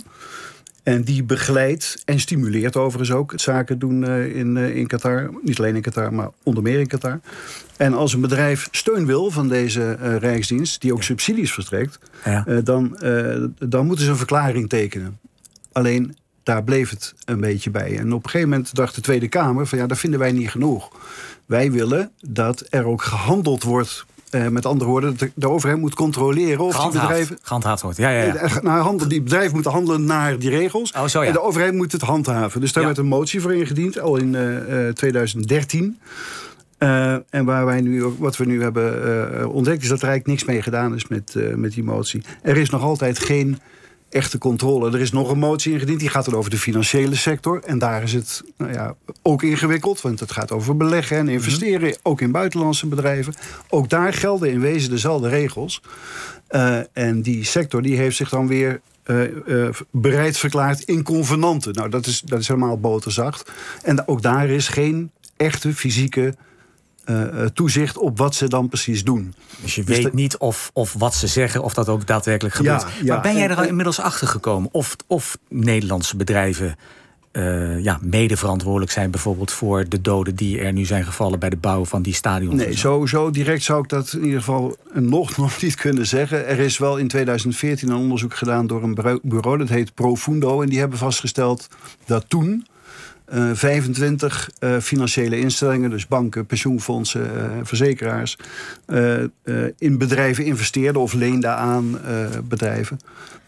En 0.86 1.02
die 1.02 1.22
begeleidt 1.22 2.02
en 2.04 2.20
stimuleert 2.20 2.76
overigens 2.76 3.16
ook 3.16 3.32
het 3.32 3.40
zaken 3.40 3.78
doen 3.78 4.04
eh, 4.04 4.36
in, 4.36 4.56
eh, 4.56 4.76
in 4.76 4.86
Qatar. 4.86 5.30
Niet 5.42 5.58
alleen 5.58 5.76
in 5.76 5.82
Qatar, 5.82 6.14
maar 6.14 6.28
onder 6.42 6.62
meer 6.62 6.78
in 6.78 6.86
Qatar. 6.86 7.20
En 7.76 7.94
als 7.94 8.12
een 8.12 8.20
bedrijf 8.20 8.68
steun 8.70 9.06
wil 9.06 9.30
van 9.30 9.48
deze 9.48 9.98
uh, 10.02 10.16
Rijksdienst, 10.16 10.80
die 10.80 10.92
ook 10.92 11.02
subsidies 11.02 11.52
verstrekt, 11.52 11.98
ja. 12.24 12.60
dan, 12.64 12.98
dan 13.58 13.86
moeten 13.86 14.04
ze 14.04 14.10
een 14.10 14.16
verklaring 14.16 14.68
tekenen. 14.68 15.18
Alleen 15.72 16.16
daar 16.42 16.64
bleef 16.64 16.90
het 16.90 17.14
een 17.24 17.40
beetje 17.40 17.70
bij. 17.70 17.98
En 17.98 18.12
op 18.12 18.24
een 18.24 18.30
gegeven 18.30 18.48
moment 18.48 18.74
dacht 18.74 18.94
de 18.94 19.00
Tweede 19.00 19.28
Kamer: 19.28 19.66
van 19.66 19.78
ja, 19.78 19.86
dat 19.86 19.98
vinden 19.98 20.20
wij 20.20 20.32
niet 20.32 20.50
genoeg. 20.50 20.90
Wij 21.46 21.72
willen 21.72 22.10
dat 22.20 22.66
er 22.68 22.84
ook 22.84 23.02
gehandeld 23.02 23.62
wordt 23.62 24.06
uh, 24.36 24.48
met 24.48 24.66
andere 24.66 24.90
woorden, 24.90 25.18
de, 25.18 25.30
de, 25.34 25.48
overheid 25.48 25.78
moet 25.78 25.94
controleren 25.94 26.64
of 26.64 26.76
die 26.76 27.00
bedrijven. 27.00 27.38
Gehandhaafd 27.42 27.82
wordt, 27.82 27.96
ja, 27.96 28.10
ja. 28.10 28.22
ja. 28.22 28.34
Eh, 28.34 28.56
nou, 28.56 28.80
handel, 28.80 29.08
die 29.08 29.22
bedrijven 29.22 29.52
moeten 29.52 29.72
handelen 29.72 30.04
naar 30.04 30.38
die 30.38 30.50
regels. 30.50 30.92
Oh, 30.92 31.06
zo, 31.06 31.20
ja. 31.20 31.26
En 31.26 31.32
de 31.32 31.42
overheid 31.42 31.74
moet 31.74 31.92
het 31.92 32.02
handhaven. 32.02 32.60
Dus 32.60 32.72
daar 32.72 32.84
werd 32.84 32.98
een 32.98 33.06
motie 33.06 33.40
voor 33.40 33.54
ingediend, 33.54 34.00
al 34.00 34.16
in 34.16 34.32
uh, 34.34 34.88
2013. 34.88 35.98
Uh, 36.78 37.12
en 37.30 37.44
waar 37.44 37.66
wij 37.66 37.80
nu, 37.80 38.04
wat 38.18 38.36
we 38.36 38.44
nu 38.44 38.62
hebben 38.62 39.50
ontdekt, 39.50 39.82
is 39.82 39.88
dat 39.88 40.02
er 40.02 40.08
eigenlijk 40.08 40.38
niks 40.38 40.52
mee 40.52 40.62
gedaan 40.62 40.94
is 40.94 41.08
met, 41.08 41.34
met 41.54 41.72
die 41.72 41.84
motie. 41.84 42.22
Er 42.42 42.56
is 42.56 42.70
nog 42.70 42.82
altijd 42.82 43.18
geen 43.18 43.58
echte 44.08 44.38
controle. 44.38 44.92
Er 44.92 45.00
is 45.00 45.12
nog 45.12 45.30
een 45.30 45.38
motie 45.38 45.72
ingediend, 45.72 46.00
die 46.00 46.08
gaat 46.08 46.24
dan 46.24 46.34
over 46.34 46.50
de 46.50 46.58
financiële 46.58 47.14
sector. 47.14 47.62
En 47.64 47.78
daar 47.78 48.02
is 48.02 48.12
het 48.12 48.42
nou 48.56 48.72
ja, 48.72 48.94
ook 49.22 49.42
ingewikkeld, 49.42 50.00
want 50.00 50.20
het 50.20 50.32
gaat 50.32 50.52
over 50.52 50.76
beleggen 50.76 51.16
en 51.16 51.28
investeren, 51.28 51.88
mhm. 51.88 51.98
ook 52.02 52.20
in 52.20 52.30
buitenlandse 52.30 52.86
bedrijven. 52.86 53.34
Ook 53.68 53.88
daar 53.88 54.12
gelden 54.12 54.50
in 54.50 54.60
wezen 54.60 54.90
dezelfde 54.90 55.28
regels. 55.28 55.82
Uh, 56.50 56.78
en 56.92 57.22
die 57.22 57.44
sector 57.44 57.82
die 57.82 57.96
heeft 57.96 58.16
zich 58.16 58.28
dan 58.28 58.46
weer 58.46 58.80
uh, 59.06 59.22
uh, 59.46 59.68
bereid 59.90 60.38
verklaard 60.38 60.80
in 60.82 61.02
convenanten. 61.02 61.74
Nou, 61.74 61.88
dat 61.88 62.06
is, 62.06 62.20
dat 62.20 62.40
is 62.40 62.48
helemaal 62.48 62.80
boterzacht. 62.80 63.50
En 63.82 64.08
ook 64.08 64.22
daar 64.22 64.48
is 64.48 64.68
geen 64.68 65.10
echte 65.36 65.74
fysieke 65.74 66.34
uh, 67.10 67.44
toezicht 67.44 67.98
op 67.98 68.18
wat 68.18 68.34
ze 68.34 68.48
dan 68.48 68.68
precies 68.68 69.04
doen. 69.04 69.34
Dus 69.62 69.74
je 69.74 69.84
dus 69.84 69.96
weet 69.96 70.12
niet 70.12 70.36
of, 70.36 70.70
of 70.72 70.94
wat 70.98 71.14
ze 71.14 71.26
zeggen, 71.26 71.62
of 71.62 71.74
dat 71.74 71.88
ook 71.88 72.06
daadwerkelijk 72.06 72.54
gebeurt. 72.54 72.82
Ja, 72.82 72.88
ja. 73.02 73.14
Maar 73.14 73.22
ben 73.22 73.36
jij 73.36 73.48
er 73.48 73.56
al 73.56 73.64
inmiddels 73.64 74.00
achter 74.00 74.26
gekomen 74.26 74.68
of, 74.72 74.96
of 75.06 75.38
Nederlandse 75.48 76.16
bedrijven 76.16 76.76
uh, 77.36 77.84
ja, 77.84 77.98
mede 78.02 78.36
verantwoordelijk 78.36 78.90
zijn, 78.90 79.10
bijvoorbeeld 79.10 79.50
voor 79.50 79.88
de 79.88 80.00
doden 80.00 80.34
die 80.34 80.58
er 80.58 80.72
nu 80.72 80.84
zijn 80.84 81.04
gevallen 81.04 81.38
bij 81.38 81.50
de 81.50 81.56
bouw 81.56 81.84
van 81.84 82.02
die 82.02 82.14
stadions? 82.14 82.54
Nee, 82.54 82.76
zo, 82.76 83.06
zo 83.06 83.30
direct 83.30 83.62
zou 83.62 83.82
ik 83.82 83.88
dat 83.88 84.12
in 84.12 84.24
ieder 84.24 84.38
geval 84.38 84.76
nog, 84.92 85.36
nog 85.36 85.62
niet 85.62 85.74
kunnen 85.74 86.06
zeggen. 86.06 86.46
Er 86.46 86.58
is 86.58 86.78
wel 86.78 86.96
in 86.96 87.08
2014 87.08 87.88
een 87.88 87.96
onderzoek 87.96 88.34
gedaan 88.34 88.66
door 88.66 88.82
een 88.82 89.20
bureau, 89.22 89.58
dat 89.58 89.68
heet 89.68 89.94
Profundo. 89.94 90.62
En 90.62 90.68
die 90.68 90.78
hebben 90.78 90.98
vastgesteld 90.98 91.68
dat 92.04 92.24
toen 92.28 92.66
25 93.28 94.50
uh, 94.58 94.70
uh, 94.70 94.80
financiële 94.80 95.38
instellingen, 95.38 95.90
dus 95.90 96.06
banken, 96.06 96.46
pensioenfondsen, 96.46 97.30
uh, 97.36 97.42
verzekeraars, 97.62 98.36
eh, 98.86 99.22
eh, 99.22 99.28
in 99.78 99.98
bedrijven 99.98 100.44
investeerden 100.44 101.02
of 101.02 101.12
leenden 101.12 101.56
aan 101.56 101.98
eh, 102.04 102.26
bedrijven. 102.44 102.98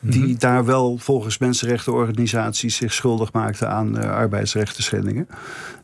Die 0.01 0.21
mm 0.21 0.27
-hmm. 0.27 0.39
daar 0.39 0.65
wel 0.65 0.99
volgens 0.99 1.39
mensenrechtenorganisaties 1.39 2.77
zich 2.77 2.93
schuldig 2.93 3.33
maakten 3.33 3.69
aan 3.69 4.11
arbeidsrechten 4.11 4.83
schendingen. 4.83 5.29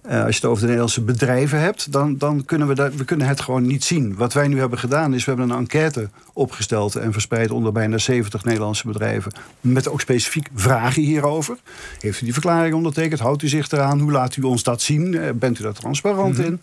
als 0.03 0.37
je 0.37 0.41
het 0.41 0.45
over 0.45 0.61
de 0.61 0.65
Nederlandse 0.65 1.01
bedrijven 1.01 1.61
hebt, 1.61 1.93
dan, 1.93 2.19
dan 2.19 2.45
kunnen 2.45 2.69
we, 2.69 2.75
dat, 2.75 2.95
we 2.95 3.05
kunnen 3.05 3.27
het 3.27 3.41
gewoon 3.41 3.67
niet 3.67 3.85
zien. 3.85 4.15
Wat 4.17 4.33
wij 4.33 4.49
nu 4.49 4.59
hebben 4.59 4.79
gedaan 4.79 5.15
is, 5.15 5.25
we 5.25 5.31
hebben 5.31 5.51
een 5.51 5.59
enquête 5.59 6.09
opgesteld 6.33 6.97
en 6.97 7.13
verspreid 7.13 7.51
onder 7.51 7.73
bijna 7.73 7.99
70 7.99 8.45
Nederlandse 8.45 8.87
bedrijven. 8.87 9.33
Met 9.61 9.89
ook 9.89 10.01
specifiek 10.01 10.49
vragen 10.55 11.03
hierover. 11.03 11.57
Heeft 12.01 12.21
u 12.21 12.25
die 12.25 12.33
verklaring 12.33 12.75
ondertekend? 12.75 13.21
Houdt 13.21 13.43
u 13.43 13.49
zich 13.49 13.71
eraan? 13.71 13.84
Hoe 13.93 14.13
laat 14.13 14.37
u 14.37 14.43
ons 14.43 14.63
dat 14.63 14.83
zien? 14.83 15.19
Bent 15.35 15.59
u 15.59 15.63
daar 15.63 15.73
transparant 15.73 16.37
mm 16.37 16.45
-hmm. 16.45 16.53
in? 16.53 16.61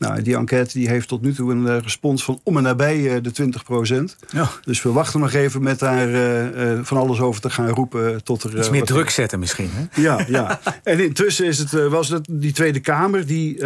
Nou, 0.00 0.22
die 0.22 0.36
enquête 0.36 0.78
die 0.78 0.88
heeft 0.88 1.08
tot 1.08 1.22
nu 1.22 1.34
toe 1.34 1.52
een 1.52 1.64
uh, 1.66 1.78
respons 1.78 2.24
van 2.24 2.40
om 2.42 2.56
en 2.56 2.62
nabij 2.62 2.98
uh, 2.98 3.22
de 3.22 3.30
20 3.30 3.64
procent. 3.64 4.16
Ja. 4.32 4.50
Dus 4.64 4.82
we 4.82 4.92
wachten 4.92 5.20
nog 5.20 5.32
even 5.32 5.62
met 5.62 5.78
daar 5.78 6.08
uh, 6.08 6.78
van 6.82 6.96
alles 6.96 7.20
over 7.20 7.40
te 7.40 7.50
gaan 7.50 7.68
roepen. 7.68 8.24
Tot 8.24 8.42
er, 8.42 8.58
Iets 8.58 8.70
meer 8.70 8.84
druk 8.84 9.10
zetten 9.10 9.38
misschien, 9.38 9.70
hè? 9.72 10.02
Ja, 10.02 10.24
ja. 10.28 10.60
en 10.82 11.00
intussen 11.04 11.46
is 11.46 11.58
het, 11.58 11.88
was 11.88 12.08
het 12.08 12.26
die 12.30 12.52
Tweede 12.52 12.80
Kamer, 12.80 13.26
die, 13.26 13.64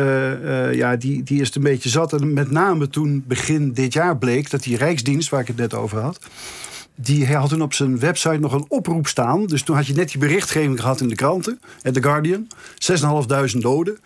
ja, 0.73 0.97
die, 0.97 1.23
die 1.23 1.41
is 1.41 1.47
het 1.47 1.57
een 1.57 1.63
beetje 1.63 1.89
zat. 1.89 2.13
En 2.13 2.33
met 2.33 2.51
name 2.51 2.89
toen 2.89 3.25
begin 3.27 3.73
dit 3.73 3.93
jaar 3.93 4.17
bleek 4.19 4.51
dat 4.51 4.63
die 4.63 4.77
Rijksdienst, 4.77 5.29
waar 5.29 5.41
ik 5.41 5.47
het 5.47 5.57
net 5.57 5.75
over 5.75 6.01
had... 6.01 6.19
Die 6.95 7.35
had 7.35 7.49
toen 7.49 7.63
op 7.63 7.73
zijn 7.73 7.99
website 7.99 8.39
nog 8.39 8.53
een 8.53 8.65
oproep 8.69 9.07
staan. 9.07 9.47
Dus 9.47 9.63
toen 9.63 9.77
had 9.77 9.87
je 9.87 9.95
net 9.95 10.11
die 10.11 10.21
berichtgeving 10.21 10.81
gehad 10.81 11.01
in 11.01 11.09
de 11.09 11.15
kranten. 11.15 11.61
The 11.83 12.03
Guardian. 12.03 12.47
6.500 13.55 13.59
doden. 13.59 13.99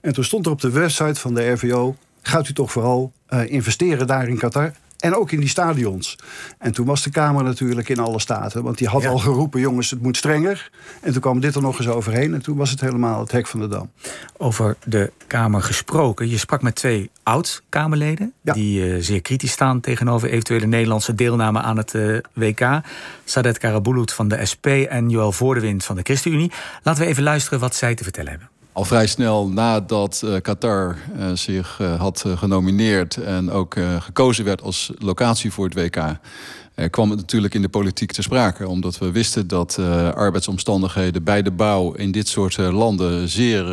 En 0.00 0.12
toen 0.12 0.24
stond 0.24 0.46
er 0.46 0.52
op 0.52 0.60
de 0.60 0.70
website 0.70 1.20
van 1.20 1.34
de 1.34 1.50
RVO... 1.50 1.96
gaat 2.22 2.48
u 2.48 2.52
toch 2.52 2.72
vooral 2.72 3.12
uh, 3.30 3.50
investeren 3.50 4.06
daar 4.06 4.28
in 4.28 4.38
Qatar... 4.38 4.72
En 5.00 5.14
ook 5.14 5.30
in 5.30 5.40
die 5.40 5.48
stadions. 5.48 6.18
En 6.58 6.72
toen 6.72 6.86
was 6.86 7.02
de 7.02 7.10
Kamer 7.10 7.44
natuurlijk 7.44 7.88
in 7.88 7.98
alle 7.98 8.20
staten. 8.20 8.62
Want 8.62 8.78
die 8.78 8.88
had 8.88 9.02
ja. 9.02 9.08
al 9.08 9.18
geroepen, 9.18 9.60
jongens, 9.60 9.90
het 9.90 10.02
moet 10.02 10.16
strenger. 10.16 10.70
En 11.00 11.12
toen 11.12 11.20
kwam 11.20 11.40
dit 11.40 11.54
er 11.54 11.62
nog 11.62 11.78
eens 11.78 11.88
overheen. 11.88 12.34
En 12.34 12.42
toen 12.42 12.56
was 12.56 12.70
het 12.70 12.80
helemaal 12.80 13.20
het 13.20 13.32
hek 13.32 13.46
van 13.46 13.60
de 13.60 13.68
dam. 13.68 13.90
Over 14.36 14.76
de 14.84 15.12
Kamer 15.26 15.62
gesproken. 15.62 16.28
Je 16.28 16.38
sprak 16.38 16.62
met 16.62 16.74
twee 16.74 17.10
oud-Kamerleden... 17.22 18.32
Ja. 18.40 18.52
die 18.52 18.88
uh, 18.88 19.02
zeer 19.02 19.20
kritisch 19.20 19.52
staan 19.52 19.80
tegenover 19.80 20.30
eventuele 20.30 20.66
Nederlandse 20.66 21.14
deelname 21.14 21.60
aan 21.60 21.76
het 21.76 21.94
uh, 21.94 22.18
WK. 22.32 22.80
Sadet 23.24 23.58
Karabulut 23.58 24.12
van 24.12 24.28
de 24.28 24.46
SP 24.50 24.66
en 24.66 25.10
Joël 25.10 25.32
Voordewind 25.32 25.84
van 25.84 25.96
de 25.96 26.02
ChristenUnie. 26.02 26.52
Laten 26.82 27.02
we 27.02 27.08
even 27.08 27.22
luisteren 27.22 27.60
wat 27.60 27.74
zij 27.74 27.94
te 27.94 28.02
vertellen 28.02 28.30
hebben. 28.30 28.48
Al 28.80 28.86
vrij 28.86 29.06
snel 29.06 29.48
nadat 29.48 30.22
uh, 30.24 30.36
Qatar 30.40 30.96
uh, 31.16 31.30
zich 31.34 31.78
uh, 31.82 32.00
had 32.00 32.24
genomineerd 32.26 33.16
en 33.16 33.50
ook 33.50 33.76
gekozen 33.98 34.44
werd 34.44 34.62
als 34.62 34.92
locatie 34.98 35.52
voor 35.52 35.64
het 35.64 35.74
WK, 35.74 36.18
kwam 36.90 37.10
het 37.10 37.18
natuurlijk 37.18 37.54
in 37.54 37.62
de 37.62 37.68
politiek 37.68 38.12
te 38.12 38.22
sprake. 38.22 38.68
Omdat 38.68 38.98
we 38.98 39.10
wisten 39.10 39.48
dat 39.48 39.78
arbeidsomstandigheden 40.14 41.24
bij 41.24 41.42
de 41.42 41.50
bouw 41.50 41.92
in 41.92 42.12
dit 42.12 42.28
soort 42.28 42.56
landen 42.56 43.28
zeer 43.28 43.64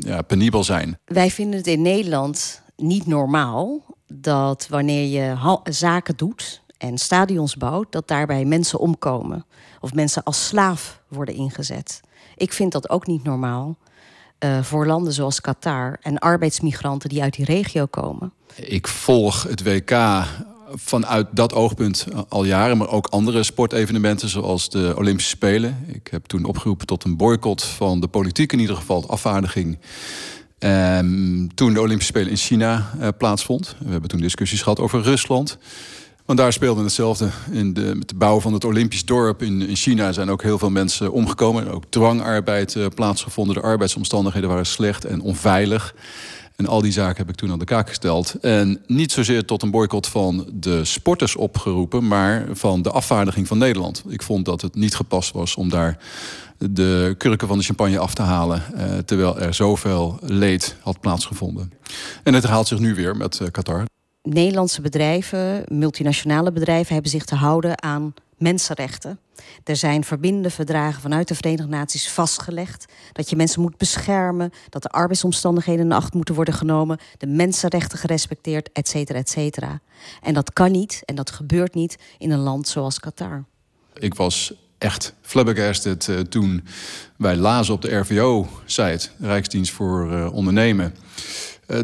ja, 0.00 0.22
penibel 0.22 0.64
zijn. 0.64 0.98
Wij 1.04 1.30
vinden 1.30 1.58
het 1.58 1.66
in 1.66 1.82
Nederland 1.82 2.62
niet 2.76 3.06
normaal 3.06 3.84
dat 4.06 4.66
wanneer 4.70 5.06
je 5.06 5.56
zaken 5.64 6.16
doet 6.16 6.62
en 6.78 6.98
stadions 6.98 7.56
bouwt, 7.56 7.92
dat 7.92 8.08
daarbij 8.08 8.44
mensen 8.44 8.78
omkomen 8.78 9.44
of 9.80 9.94
mensen 9.94 10.22
als 10.22 10.46
slaaf 10.46 11.02
worden 11.08 11.34
ingezet. 11.34 12.00
Ik 12.36 12.52
vind 12.52 12.72
dat 12.72 12.90
ook 12.90 13.06
niet 13.06 13.24
normaal 13.24 13.76
uh, 14.44 14.62
voor 14.62 14.86
landen 14.86 15.12
zoals 15.12 15.40
Qatar 15.40 15.98
en 16.02 16.18
arbeidsmigranten 16.18 17.08
die 17.08 17.22
uit 17.22 17.34
die 17.34 17.44
regio 17.44 17.86
komen? 17.86 18.32
Ik 18.54 18.88
volg 18.88 19.42
het 19.42 19.62
WK 19.62 20.24
vanuit 20.74 21.26
dat 21.30 21.52
oogpunt 21.52 22.06
al 22.28 22.44
jaren, 22.44 22.76
maar 22.76 22.88
ook 22.88 23.06
andere 23.06 23.42
sportevenementen 23.42 24.28
zoals 24.28 24.70
de 24.70 24.94
Olympische 24.96 25.30
Spelen. 25.30 25.84
Ik 25.92 26.08
heb 26.10 26.26
toen 26.26 26.44
opgeroepen 26.44 26.86
tot 26.86 27.04
een 27.04 27.16
boycott 27.16 27.64
van 27.64 28.00
de 28.00 28.08
politiek, 28.08 28.52
in 28.52 28.58
ieder 28.58 28.76
geval 28.76 29.00
de 29.00 29.06
afvaardiging. 29.06 29.78
Um, 30.58 31.54
toen 31.54 31.72
de 31.72 31.80
Olympische 31.80 32.12
Spelen 32.12 32.30
in 32.30 32.36
China 32.36 32.90
uh, 33.00 33.08
plaatsvond. 33.18 33.76
We 33.78 33.90
hebben 33.90 34.08
toen 34.08 34.20
discussies 34.20 34.62
gehad 34.62 34.80
over 34.80 35.02
Rusland. 35.02 35.58
Want 36.28 36.40
daar 36.40 36.52
speelde 36.52 36.82
hetzelfde. 36.82 37.28
In 37.50 37.74
de, 37.74 37.92
met 37.94 38.08
de 38.08 38.14
bouw 38.14 38.40
van 38.40 38.52
het 38.52 38.64
Olympisch 38.64 39.04
dorp 39.04 39.42
in, 39.42 39.68
in 39.68 39.76
China 39.76 40.12
zijn 40.12 40.30
ook 40.30 40.42
heel 40.42 40.58
veel 40.58 40.70
mensen 40.70 41.12
omgekomen. 41.12 41.70
Ook 41.70 41.84
dwangarbeid 41.88 42.74
uh, 42.74 42.86
plaatsgevonden. 42.94 43.54
De 43.54 43.60
arbeidsomstandigheden 43.60 44.48
waren 44.48 44.66
slecht 44.66 45.04
en 45.04 45.20
onveilig. 45.20 45.94
En 46.56 46.66
al 46.66 46.80
die 46.80 46.92
zaken 46.92 47.16
heb 47.16 47.28
ik 47.28 47.34
toen 47.34 47.50
aan 47.50 47.58
de 47.58 47.64
kaak 47.64 47.88
gesteld. 47.88 48.34
En 48.40 48.80
niet 48.86 49.12
zozeer 49.12 49.44
tot 49.44 49.62
een 49.62 49.70
boycott 49.70 50.06
van 50.06 50.46
de 50.52 50.84
sporters 50.84 51.36
opgeroepen, 51.36 52.08
maar 52.08 52.46
van 52.52 52.82
de 52.82 52.90
afvaardiging 52.90 53.46
van 53.46 53.58
Nederland. 53.58 54.04
Ik 54.08 54.22
vond 54.22 54.44
dat 54.44 54.60
het 54.60 54.74
niet 54.74 54.94
gepast 54.94 55.32
was 55.32 55.54
om 55.54 55.68
daar 55.68 55.98
de 56.58 57.14
kurken 57.18 57.48
van 57.48 57.58
de 57.58 57.64
champagne 57.64 57.98
af 57.98 58.14
te 58.14 58.22
halen. 58.22 58.62
Uh, 58.74 58.82
terwijl 58.98 59.38
er 59.38 59.54
zoveel 59.54 60.18
leed 60.22 60.76
had 60.80 61.00
plaatsgevonden. 61.00 61.72
En 62.22 62.34
het 62.34 62.42
herhaalt 62.42 62.68
zich 62.68 62.78
nu 62.78 62.94
weer 62.94 63.16
met 63.16 63.38
uh, 63.42 63.48
Qatar. 63.50 63.84
Nederlandse 64.28 64.80
bedrijven, 64.80 65.64
multinationale 65.68 66.52
bedrijven, 66.52 66.92
hebben 66.92 67.10
zich 67.10 67.24
te 67.24 67.34
houden 67.34 67.82
aan 67.82 68.14
mensenrechten. 68.36 69.18
Er 69.64 69.76
zijn 69.76 70.04
verbindende 70.04 70.50
verdragen 70.50 71.02
vanuit 71.02 71.28
de 71.28 71.34
Verenigde 71.34 71.66
Naties 71.66 72.10
vastgelegd. 72.10 72.84
Dat 73.12 73.30
je 73.30 73.36
mensen 73.36 73.60
moet 73.60 73.76
beschermen, 73.76 74.50
dat 74.68 74.82
de 74.82 74.88
arbeidsomstandigheden 74.88 75.84
in 75.84 75.92
acht 75.92 76.14
moeten 76.14 76.34
worden 76.34 76.54
genomen, 76.54 76.98
de 77.18 77.26
mensenrechten 77.26 77.98
gerespecteerd, 77.98 78.72
et 78.72 78.88
cetera, 78.88 79.18
et 79.18 79.30
cetera. 79.30 79.80
En 80.22 80.34
dat 80.34 80.52
kan 80.52 80.72
niet 80.72 81.02
en 81.04 81.14
dat 81.14 81.30
gebeurt 81.30 81.74
niet 81.74 81.98
in 82.18 82.30
een 82.30 82.38
land 82.38 82.68
zoals 82.68 83.00
Qatar. 83.00 83.44
Ik 83.94 84.14
was 84.14 84.52
echt 84.78 85.14
flabbergasted 85.20 86.06
uh, 86.06 86.20
toen 86.20 86.64
wij 87.16 87.36
lazen 87.36 87.74
op 87.74 87.82
de 87.82 87.96
RVO-site, 87.96 89.08
Rijksdienst 89.18 89.72
voor 89.72 90.12
uh, 90.12 90.32
Ondernemen, 90.32 90.94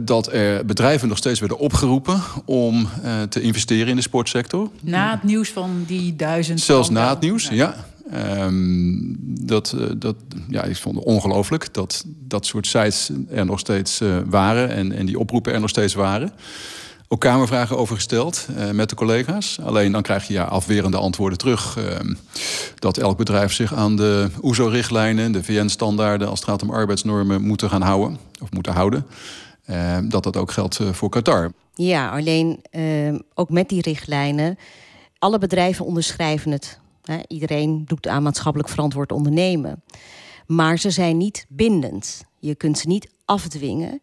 dat 0.03 0.33
er 0.33 0.65
bedrijven 0.65 1.09
nog 1.09 1.17
steeds 1.17 1.41
werden 1.41 1.59
opgeroepen 1.59 2.21
om 2.45 2.89
te 3.29 3.41
investeren 3.41 3.89
in 3.89 3.97
de 3.97 4.03
sportsector. 4.03 4.71
Na 4.81 5.11
het 5.11 5.23
nieuws 5.23 5.51
van 5.51 5.85
die 5.87 6.17
duizend. 6.17 6.61
Zelfs 6.61 6.91
na 6.91 7.09
het 7.09 7.21
nieuws, 7.21 7.49
ja. 7.49 7.55
ja. 8.11 8.45
Um, 8.45 9.17
dat, 9.21 9.77
dat, 9.97 10.17
ja, 10.49 10.63
ik 10.63 10.77
vond 10.77 10.97
het 10.97 11.05
ongelooflijk 11.05 11.75
dat 11.75 12.05
dat 12.07 12.47
soort 12.47 12.67
sites 12.67 13.11
er 13.31 13.45
nog 13.45 13.59
steeds 13.59 14.01
waren 14.27 14.71
en, 14.71 14.93
en 14.93 15.07
die 15.07 15.19
oproepen 15.19 15.53
er 15.53 15.61
nog 15.61 15.71
steeds 15.71 15.95
waren 15.95 16.33
ook 17.15 17.21
kamervragen 17.21 17.79
over 17.79 17.95
gesteld 17.95 18.47
uh, 18.51 18.71
met 18.71 18.89
de 18.89 18.95
collega's. 18.95 19.59
Alleen 19.63 19.93
dan 19.93 20.03
krijg 20.03 20.27
je 20.27 20.33
ja, 20.33 20.45
afwerende 20.45 20.97
antwoorden 20.97 21.39
terug. 21.39 21.79
Uh, 21.79 21.85
dat 22.79 22.97
elk 22.97 23.17
bedrijf 23.17 23.53
zich 23.53 23.75
aan 23.75 23.97
de 23.97 24.29
OESO-richtlijnen, 24.43 25.33
de 25.33 25.43
VN-standaarden 25.43 26.29
als 26.29 26.41
het 26.41 26.49
gaat 26.49 26.63
om 26.63 26.71
arbeidsnormen 26.71 27.43
moeten 27.43 27.71
gaan 27.71 27.83
houden 27.83 28.19
of 28.41 28.51
moeten 28.51 28.73
houden. 28.73 29.07
Uh, 29.67 29.99
dat 30.09 30.23
dat 30.23 30.37
ook 30.37 30.51
geldt 30.51 30.79
eh, 30.79 30.93
voor 30.93 31.09
Qatar. 31.09 31.53
Ja, 31.75 32.11
alleen 32.11 32.65
ook 33.35 33.51
met 33.51 33.69
die 33.69 33.83
richtlijnen, 33.83 34.59
alle 35.19 35.39
bedrijven 35.39 35.85
onderschrijven 35.85 36.51
het. 36.51 36.81
iedereen 37.29 37.85
doet 37.85 38.09
aan 38.09 38.23
maatschappelijk 38.23 38.69
verantwoord 38.69 39.13
ondernemen. 39.13 39.83
Maar 40.47 40.79
ze 40.79 40.91
zijn 40.91 41.17
niet 41.17 41.47
bindend. 41.49 42.25
Je 42.39 42.55
kunt 42.55 42.79
ze 42.79 42.89
niet 42.89 43.11
afdwingen. 43.25 44.01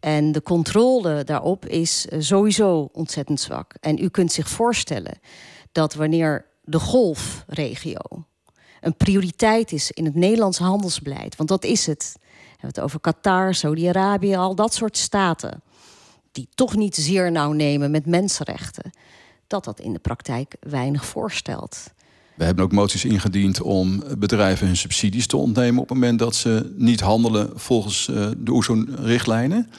En 0.00 0.32
de 0.32 0.42
controle 0.42 1.24
daarop 1.24 1.66
is 1.66 2.08
eh, 2.08 2.20
sowieso 2.20 2.88
ontzettend 2.92 3.40
zwak. 3.40 3.74
En 3.80 3.98
u 3.98 4.08
kunt 4.08 4.32
zich 4.32 4.48
voorstellen 4.48 5.18
dat 5.72 5.94
wanneer 5.94 6.46
de 6.62 6.78
golfregio 6.78 8.26
een 8.80 8.96
prioriteit 8.96 9.72
is 9.72 9.90
in 9.90 10.04
het 10.04 10.14
Nederlands 10.14 10.58
handelsbeleid, 10.58 11.36
want 11.36 11.48
dat 11.48 11.64
is 11.64 11.86
het. 11.86 12.12
We 12.18 12.64
hebben 12.64 12.68
het 12.68 12.80
over 12.80 13.00
Qatar, 13.00 13.54
Saudi-Arabië, 13.54 14.34
al 14.34 14.54
dat 14.54 14.74
soort 14.74 14.96
staten 14.96 15.62
die 16.32 16.48
toch 16.54 16.76
niet 16.76 16.94
zeer 16.94 17.32
nauw 17.32 17.52
nemen 17.52 17.90
met 17.90 18.06
mensenrechten, 18.06 18.90
dat 19.46 19.64
dat 19.64 19.80
in 19.80 19.92
de 19.92 19.98
praktijk 19.98 20.56
weinig 20.60 21.04
voorstelt. 21.06 21.90
We 22.34 22.44
hebben 22.44 22.64
ook 22.64 22.72
moties 22.72 23.04
ingediend 23.04 23.60
om 23.60 24.02
bedrijven 24.18 24.66
hun 24.66 24.76
subsidies 24.76 25.26
te 25.26 25.36
ontnemen 25.36 25.82
op 25.82 25.88
het 25.88 25.98
moment 25.98 26.18
dat 26.18 26.34
ze 26.34 26.72
niet 26.76 27.00
handelen 27.00 27.50
volgens 27.54 28.08
uh, 28.10 28.28
de 28.36 28.52
OESO-richtlijnen. 28.52 29.70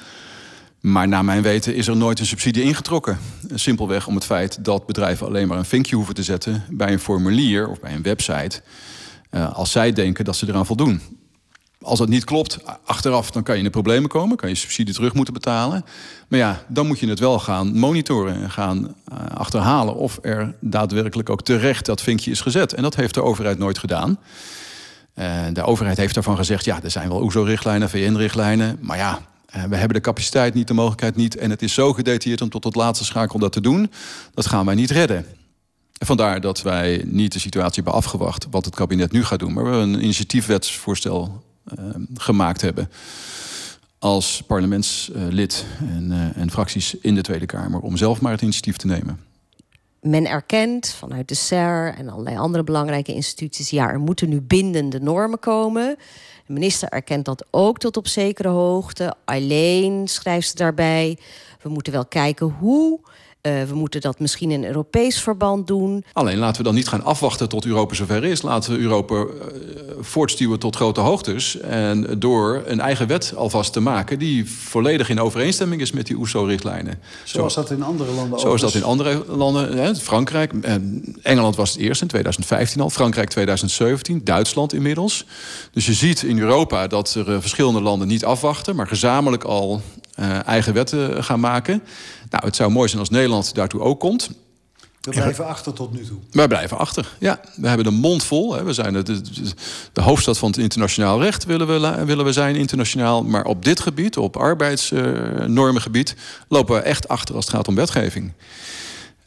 Maar 0.79 1.07
naar 1.07 1.25
mijn 1.25 1.41
weten 1.41 1.75
is 1.75 1.87
er 1.87 1.97
nooit 1.97 2.19
een 2.19 2.25
subsidie 2.25 2.63
ingetrokken. 2.63 3.17
Simpelweg 3.53 4.07
om 4.07 4.15
het 4.15 4.25
feit 4.25 4.65
dat 4.65 4.85
bedrijven 4.85 5.27
alleen 5.27 5.47
maar 5.47 5.57
een 5.57 5.65
vinkje 5.65 5.95
hoeven 5.95 6.15
te 6.15 6.23
zetten 6.23 6.63
bij 6.69 6.91
een 6.91 6.99
formulier 6.99 7.69
of 7.69 7.79
bij 7.79 7.93
een 7.93 8.01
website. 8.01 8.61
Uh, 9.31 9.55
als 9.55 9.71
zij 9.71 9.93
denken 9.93 10.25
dat 10.25 10.35
ze 10.35 10.47
eraan 10.47 10.65
voldoen. 10.65 11.01
Als 11.81 11.99
dat 11.99 12.09
niet 12.09 12.23
klopt, 12.23 12.57
achteraf 12.85 13.31
dan 13.31 13.43
kan 13.43 13.53
je 13.53 13.59
in 13.59 13.65
de 13.65 13.71
problemen 13.73 14.09
komen, 14.09 14.37
kan 14.37 14.49
je 14.49 14.55
subsidie 14.55 14.93
terug 14.93 15.13
moeten 15.13 15.33
betalen. 15.33 15.85
Maar 16.27 16.39
ja, 16.39 16.63
dan 16.67 16.87
moet 16.87 16.99
je 16.99 17.07
het 17.09 17.19
wel 17.19 17.39
gaan 17.39 17.77
monitoren 17.77 18.41
en 18.41 18.51
gaan 18.51 18.95
uh, 19.13 19.17
achterhalen 19.33 19.95
of 19.95 20.19
er 20.21 20.55
daadwerkelijk 20.61 21.29
ook 21.29 21.41
terecht 21.41 21.85
dat 21.85 22.01
vinkje 22.01 22.31
is 22.31 22.41
gezet. 22.41 22.73
En 22.73 22.83
dat 22.83 22.95
heeft 22.95 23.13
de 23.13 23.23
overheid 23.23 23.57
nooit 23.57 23.77
gedaan. 23.77 24.19
Uh, 25.15 25.41
de 25.53 25.63
overheid 25.63 25.97
heeft 25.97 26.13
daarvan 26.13 26.37
gezegd, 26.37 26.65
ja, 26.65 26.83
er 26.83 26.91
zijn 26.91 27.09
wel 27.09 27.21
OESO-richtlijnen, 27.21 27.89
VN-richtlijnen, 27.89 28.77
maar 28.81 28.97
ja, 28.97 29.19
we 29.51 29.75
hebben 29.75 29.93
de 29.93 30.01
capaciteit 30.01 30.53
niet, 30.53 30.67
de 30.67 30.73
mogelijkheid 30.73 31.15
niet. 31.15 31.37
En 31.37 31.49
het 31.49 31.61
is 31.61 31.73
zo 31.73 31.93
gedetailleerd 31.93 32.41
om 32.41 32.49
tot 32.49 32.63
het 32.63 32.75
laatste 32.75 33.05
schakel 33.05 33.39
dat 33.39 33.51
te 33.51 33.61
doen. 33.61 33.91
Dat 34.33 34.45
gaan 34.45 34.65
wij 34.65 34.75
niet 34.75 34.91
redden. 34.91 35.25
En 35.97 36.05
vandaar 36.05 36.41
dat 36.41 36.61
wij 36.61 37.03
niet 37.05 37.33
de 37.33 37.39
situatie 37.39 37.75
hebben 37.75 37.93
afgewacht 37.93 38.47
wat 38.51 38.65
het 38.65 38.75
kabinet 38.75 39.11
nu 39.11 39.23
gaat 39.23 39.39
doen. 39.39 39.53
Maar 39.53 39.63
we 39.63 39.71
een 39.71 40.03
initiatiefwetsvoorstel 40.03 41.43
uh, 41.79 41.85
gemaakt 42.13 42.61
hebben 42.61 42.89
als 43.99 44.43
parlementslid 44.47 45.65
en, 45.79 46.11
uh, 46.11 46.41
en 46.41 46.51
fracties 46.51 46.95
in 47.01 47.15
de 47.15 47.21
Tweede 47.21 47.45
Kamer 47.45 47.79
om 47.79 47.97
zelf 47.97 48.21
maar 48.21 48.31
het 48.31 48.41
initiatief 48.41 48.77
te 48.77 48.87
nemen. 48.87 49.28
Men 50.01 50.27
erkent 50.27 50.87
vanuit 50.89 51.27
de 51.27 51.35
SER 51.35 51.93
en 51.97 52.09
allerlei 52.09 52.37
andere 52.37 52.63
belangrijke 52.63 53.13
instituties, 53.13 53.69
ja, 53.69 53.89
er 53.89 53.99
moeten 53.99 54.29
nu 54.29 54.41
bindende 54.41 54.99
normen 54.99 55.39
komen. 55.39 55.95
De 56.45 56.53
minister 56.53 56.89
erkent 56.89 57.25
dat 57.25 57.45
ook 57.51 57.77
tot 57.77 57.97
op 57.97 58.07
zekere 58.07 58.47
hoogte. 58.47 59.13
Alleen 59.25 60.07
schrijft 60.07 60.47
ze 60.47 60.55
daarbij. 60.55 61.17
We 61.61 61.69
moeten 61.69 61.93
wel 61.93 62.05
kijken 62.05 62.55
hoe 62.59 62.99
uh, 63.41 63.63
we 63.63 63.75
moeten 63.75 64.01
dat 64.01 64.19
misschien 64.19 64.51
in 64.51 64.65
Europees 64.65 65.21
verband 65.21 65.67
doen. 65.67 66.03
Alleen 66.13 66.37
laten 66.37 66.57
we 66.57 66.63
dan 66.63 66.75
niet 66.75 66.87
gaan 66.87 67.03
afwachten 67.03 67.49
tot 67.49 67.65
Europa 67.65 67.93
zover 67.93 68.23
is. 68.23 68.41
Laten 68.41 68.73
we 68.73 68.79
Europa 68.79 69.15
uh, 69.15 69.25
voortstuwen 69.99 70.59
tot 70.59 70.75
grote 70.75 70.99
hoogtes. 70.99 71.59
En 71.59 72.19
door 72.19 72.63
een 72.65 72.79
eigen 72.79 73.07
wet 73.07 73.33
alvast 73.35 73.73
te 73.73 73.79
maken... 73.79 74.19
die 74.19 74.49
volledig 74.49 75.09
in 75.09 75.19
overeenstemming 75.19 75.81
is 75.81 75.91
met 75.91 76.05
die 76.05 76.17
OESO-richtlijnen. 76.17 76.99
Zoals 77.23 77.53
Zo, 77.53 77.61
dat 77.61 77.71
in 77.71 77.83
andere 77.83 78.11
landen 78.11 78.39
Zoals 78.39 78.61
dat 78.61 78.73
in 78.73 78.83
andere 78.83 79.23
landen. 79.27 79.77
Hè, 79.77 79.95
Frankrijk, 79.95 80.53
eh, 80.53 80.75
Engeland 81.21 81.55
was 81.55 81.69
het 81.69 81.79
eerst 81.79 82.01
in 82.01 82.07
2015 82.07 82.81
al. 82.81 82.89
Frankrijk 82.89 83.29
2017, 83.29 84.23
Duitsland 84.23 84.73
inmiddels. 84.73 85.25
Dus 85.71 85.85
je 85.85 85.93
ziet 85.93 86.23
in 86.23 86.39
Europa 86.39 86.87
dat 86.87 87.13
er 87.13 87.29
uh, 87.29 87.37
verschillende 87.39 87.81
landen 87.81 88.07
niet 88.07 88.25
afwachten... 88.25 88.75
maar 88.75 88.87
gezamenlijk 88.87 89.43
al 89.43 89.81
uh, 90.19 90.47
eigen 90.47 90.73
wetten 90.73 91.23
gaan 91.23 91.39
maken. 91.39 91.83
Nou, 92.29 92.45
het 92.45 92.55
zou 92.55 92.71
mooi 92.71 92.87
zijn 92.87 92.99
als 92.99 93.09
Nederland 93.09 93.55
daartoe 93.55 93.81
ook 93.81 93.99
komt. 93.99 94.29
We 95.01 95.11
blijven 95.11 95.47
achter 95.47 95.73
tot 95.73 95.93
nu 95.93 96.05
toe. 96.05 96.17
Wij 96.31 96.47
blijven 96.47 96.77
achter, 96.77 97.15
ja. 97.19 97.39
We 97.55 97.67
hebben 97.67 97.85
de 97.85 97.91
mond 97.91 98.23
vol. 98.23 98.53
Hè. 98.53 98.63
We 98.63 98.73
zijn 98.73 98.93
de, 98.93 99.03
de, 99.03 99.21
de, 99.93 100.01
hoofdstad 100.01 100.37
van 100.37 100.49
het 100.49 100.59
internationaal 100.59 101.21
recht 101.21 101.45
willen 101.45 101.67
we, 101.67 102.05
willen 102.05 102.25
we 102.25 102.33
zijn, 102.33 102.55
internationaal. 102.55 103.23
Maar 103.23 103.45
op 103.45 103.65
dit 103.65 103.79
gebied, 103.79 104.17
op 104.17 104.37
arbeidsnormengebied... 104.37 106.15
Uh, 106.17 106.23
lopen 106.47 106.75
we 106.75 106.81
echt 106.81 107.07
achter 107.07 107.35
als 107.35 107.45
het 107.45 107.55
gaat 107.55 107.67
om 107.67 107.75
wetgeving. 107.75 108.31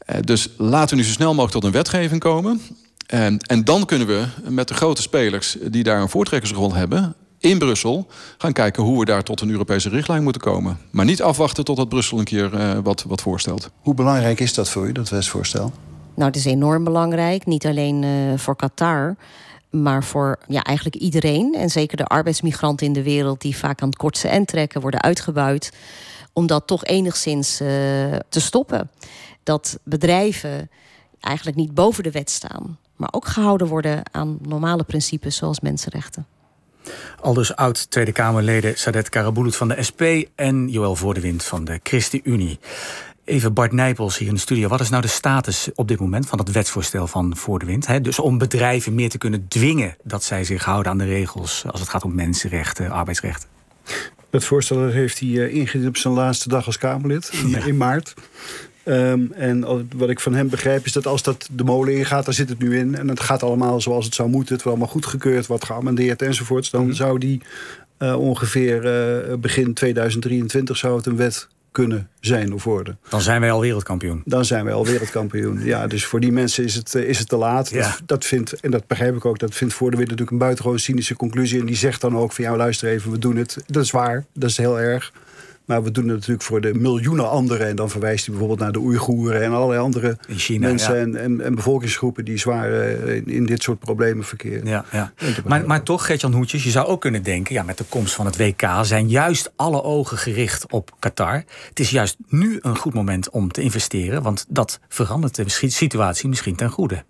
Uh, 0.09 0.15
dus 0.21 0.49
laten 0.57 0.89
we 0.89 1.01
nu 1.01 1.07
zo 1.07 1.13
snel 1.13 1.29
mogelijk 1.29 1.53
tot 1.53 1.63
een 1.63 1.71
wetgeving 1.71 2.19
komen. 2.19 2.61
En, 3.07 3.39
en 3.39 3.63
dan 3.63 3.85
kunnen 3.85 4.07
we 4.07 4.25
met 4.49 4.67
de 4.67 4.73
grote 4.73 5.01
spelers 5.01 5.57
die 5.61 5.83
daar 5.83 6.01
een 6.01 6.09
voortrekkersrol 6.09 6.73
hebben 6.73 7.15
in 7.43 7.57
Brussel 7.57 8.07
gaan 8.37 8.53
kijken 8.53 8.83
hoe 8.83 8.99
we 8.99 9.05
daar 9.05 9.23
tot 9.23 9.41
een 9.41 9.49
Europese 9.49 9.89
richtlijn 9.89 10.23
moeten 10.23 10.41
komen. 10.41 10.77
Maar 10.91 11.05
niet 11.05 11.21
afwachten 11.21 11.63
totdat 11.63 11.89
Brussel 11.89 12.19
een 12.19 12.23
keer 12.23 12.53
uh, 12.53 12.77
wat, 12.83 13.03
wat 13.07 13.21
voorstelt. 13.21 13.69
Hoe 13.81 13.93
belangrijk 13.93 14.39
is 14.39 14.53
dat 14.53 14.69
voor 14.69 14.87
u, 14.87 14.91
dat 14.91 15.09
wetsvoorstel? 15.09 15.71
Nou, 16.13 16.27
het 16.27 16.35
is 16.35 16.45
enorm 16.45 16.83
belangrijk. 16.83 17.45
Niet 17.45 17.65
alleen 17.65 18.03
uh, 18.03 18.37
voor 18.37 18.55
Qatar, 18.55 19.15
maar 19.69 20.03
voor 20.03 20.39
ja, 20.47 20.63
eigenlijk 20.63 20.95
iedereen. 20.95 21.55
En 21.55 21.69
zeker 21.69 21.97
de 21.97 22.05
arbeidsmigranten 22.05 22.87
in 22.87 22.93
de 22.93 23.03
wereld 23.03 23.41
die 23.41 23.57
vaak 23.57 23.81
aan 23.81 23.89
het 23.89 23.97
kortste 23.97 24.27
end 24.27 24.47
trekken, 24.47 24.81
worden 24.81 25.01
uitgebuit. 25.01 25.73
Om 26.33 26.47
dat 26.47 26.67
toch 26.67 26.85
enigszins 26.85 27.61
uh, 27.61 27.67
te 28.29 28.39
stoppen. 28.39 28.89
Dat 29.43 29.79
bedrijven 29.83 30.69
eigenlijk 31.19 31.57
niet 31.57 31.73
boven 31.73 32.03
de 32.03 32.11
wet 32.11 32.29
staan, 32.29 32.77
maar 32.95 33.09
ook 33.11 33.27
gehouden 33.27 33.67
worden 33.67 34.01
aan 34.11 34.37
normale 34.41 34.83
principes 34.83 35.35
zoals 35.35 35.59
mensenrechten. 35.59 36.25
Aldus 37.21 37.55
oud 37.55 37.91
Tweede 37.91 38.11
Kamerleden 38.11 38.77
Sadet 38.77 39.09
Karabulut 39.09 39.55
van 39.55 39.67
de 39.67 39.83
SP 39.89 40.01
en 40.35 40.69
Joël 40.69 40.95
Voordewind 40.95 41.43
van 41.43 41.63
de 41.63 41.79
ChristenUnie. 41.83 42.59
Even 43.25 43.53
Bart 43.53 43.71
Nijpels 43.71 44.17
hier 44.17 44.27
in 44.27 44.33
de 44.33 44.39
studio. 44.39 44.67
Wat 44.67 44.79
is 44.79 44.89
nou 44.89 45.01
de 45.01 45.07
status 45.07 45.69
op 45.75 45.87
dit 45.87 45.99
moment 45.99 46.27
van 46.27 46.39
het 46.39 46.51
wetsvoorstel 46.51 47.07
van 47.07 47.35
Voordewind? 47.35 47.87
He, 47.87 48.01
dus 48.01 48.19
om 48.19 48.37
bedrijven 48.37 48.95
meer 48.95 49.09
te 49.09 49.17
kunnen 49.17 49.47
dwingen 49.47 49.95
dat 50.03 50.23
zij 50.23 50.43
zich 50.43 50.63
houden 50.63 50.91
aan 50.91 50.97
de 50.97 51.05
regels 51.05 51.63
als 51.71 51.79
het 51.79 51.89
gaat 51.89 52.03
om 52.03 52.15
mensenrechten, 52.15 52.91
arbeidsrechten. 52.91 53.49
Het 54.29 54.45
voorstel 54.45 54.87
heeft 54.87 55.19
hij 55.19 55.29
uh, 55.29 55.53
ingediend 55.53 55.87
op 55.87 55.97
zijn 55.97 56.13
laatste 56.13 56.49
dag 56.49 56.65
als 56.65 56.77
Kamerlid 56.77 57.29
in, 57.33 57.49
ja. 57.49 57.65
in 57.65 57.77
maart. 57.77 58.13
Um, 58.85 59.31
en 59.31 59.87
wat 59.95 60.09
ik 60.09 60.19
van 60.19 60.33
hem 60.33 60.49
begrijp 60.49 60.85
is 60.85 60.91
dat 60.91 61.07
als 61.07 61.23
dat 61.23 61.49
de 61.51 61.63
molen 61.63 61.97
ingaat, 61.97 62.25
daar 62.25 62.33
zit 62.33 62.49
het 62.49 62.59
nu 62.59 62.77
in. 62.77 62.95
En 62.95 63.07
het 63.07 63.19
gaat 63.19 63.43
allemaal 63.43 63.81
zoals 63.81 64.05
het 64.05 64.15
zou 64.15 64.29
moeten. 64.29 64.53
Het 64.53 64.63
wordt 64.63 64.77
allemaal 64.77 65.01
goedgekeurd, 65.01 65.47
wordt 65.47 65.65
geamendeerd 65.65 66.21
enzovoorts. 66.21 66.69
Dan 66.69 66.85
mm. 66.85 66.93
zou 66.93 67.19
die 67.19 67.41
uh, 67.99 68.19
ongeveer 68.19 68.85
uh, 69.29 69.37
begin 69.37 69.73
2023 69.73 70.77
zou 70.77 70.97
het 70.97 71.05
een 71.05 71.15
wet 71.15 71.47
kunnen 71.71 72.09
zijn 72.19 72.53
of 72.53 72.63
worden. 72.63 72.97
Dan 73.09 73.21
zijn 73.21 73.41
wij 73.41 73.51
al 73.51 73.61
wereldkampioen. 73.61 74.21
Dan 74.25 74.45
zijn 74.45 74.65
wij 74.65 74.73
al 74.73 74.85
wereldkampioen. 74.85 75.65
ja, 75.65 75.87
dus 75.87 76.05
voor 76.05 76.19
die 76.19 76.31
mensen 76.31 76.63
is 76.63 76.75
het, 76.75 76.95
is 76.95 77.19
het 77.19 77.29
te 77.29 77.35
laat. 77.35 77.69
Ja. 77.69 77.81
Dat, 77.81 78.01
dat 78.05 78.25
vindt, 78.25 78.53
en 78.59 78.71
dat 78.71 78.87
begrijp 78.87 79.15
ik 79.15 79.25
ook, 79.25 79.39
dat 79.39 79.55
vindt 79.55 79.73
Voor 79.73 79.91
de 79.91 79.97
Wind 79.97 80.09
natuurlijk 80.09 80.31
een 80.31 80.43
buitengewoon 80.43 80.79
cynische 80.79 81.15
conclusie. 81.15 81.59
En 81.59 81.65
die 81.65 81.75
zegt 81.75 82.01
dan 82.01 82.17
ook 82.17 82.31
van, 82.31 82.43
ja, 82.43 82.55
luister 82.55 82.89
even, 82.89 83.11
we 83.11 83.19
doen 83.19 83.35
het. 83.35 83.57
Dat 83.67 83.83
is 83.83 83.91
waar, 83.91 84.25
dat 84.33 84.49
is 84.49 84.57
heel 84.57 84.79
erg. 84.79 85.11
Maar 85.65 85.83
we 85.83 85.91
doen 85.91 86.07
het 86.07 86.13
natuurlijk 86.13 86.43
voor 86.43 86.61
de 86.61 86.73
miljoenen 86.73 87.29
anderen. 87.29 87.67
En 87.67 87.75
dan 87.75 87.89
verwijst 87.89 88.25
hij 88.25 88.35
bijvoorbeeld 88.35 88.59
naar 88.59 88.71
de 88.71 88.79
Oeigoeren 88.79 89.41
en 89.41 89.51
allerlei 89.51 89.79
andere 89.79 90.17
China, 90.27 90.67
mensen 90.67 90.95
ja. 90.95 91.01
en, 91.01 91.15
en, 91.15 91.41
en 91.41 91.55
bevolkingsgroepen 91.55 92.25
die 92.25 92.37
zwaar 92.37 92.73
eh, 92.73 93.15
in, 93.15 93.27
in 93.27 93.45
dit 93.45 93.63
soort 93.63 93.79
problemen 93.79 94.25
verkeren. 94.25 94.67
Ja, 94.67 94.85
ja. 94.91 95.13
Maar, 95.45 95.65
maar 95.65 95.83
toch, 95.83 96.05
Gertjan 96.05 96.33
Hoetjes, 96.33 96.63
je 96.63 96.69
zou 96.69 96.87
ook 96.87 97.01
kunnen 97.01 97.23
denken... 97.23 97.53
Ja, 97.55 97.63
met 97.63 97.77
de 97.77 97.85
komst 97.89 98.15
van 98.15 98.25
het 98.25 98.37
WK 98.37 98.69
zijn 98.81 99.09
juist 99.09 99.51
alle 99.55 99.83
ogen 99.83 100.17
gericht 100.17 100.71
op 100.71 100.95
Qatar. 100.99 101.43
Het 101.69 101.79
is 101.79 101.89
juist 101.89 102.17
nu 102.27 102.59
een 102.61 102.77
goed 102.77 102.93
moment 102.93 103.29
om 103.29 103.51
te 103.51 103.61
investeren... 103.61 104.21
want 104.21 104.45
dat 104.49 104.79
verandert 104.87 105.35
de 105.35 105.69
situatie 105.69 106.29
misschien 106.29 106.55
ten 106.55 106.69
goede. 106.69 107.03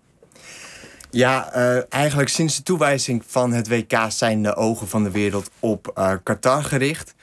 Ja, 1.14 1.52
eh, 1.52 1.82
eigenlijk 1.88 2.28
sinds 2.28 2.56
de 2.56 2.62
toewijzing 2.62 3.22
van 3.26 3.52
het 3.52 3.68
WK 3.68 3.98
zijn 4.08 4.42
de 4.42 4.54
ogen 4.54 4.88
van 4.88 5.04
de 5.04 5.10
wereld 5.10 5.50
op 5.60 5.90
eh, 5.94 6.12
Qatar 6.22 6.64
gericht. 6.64 7.14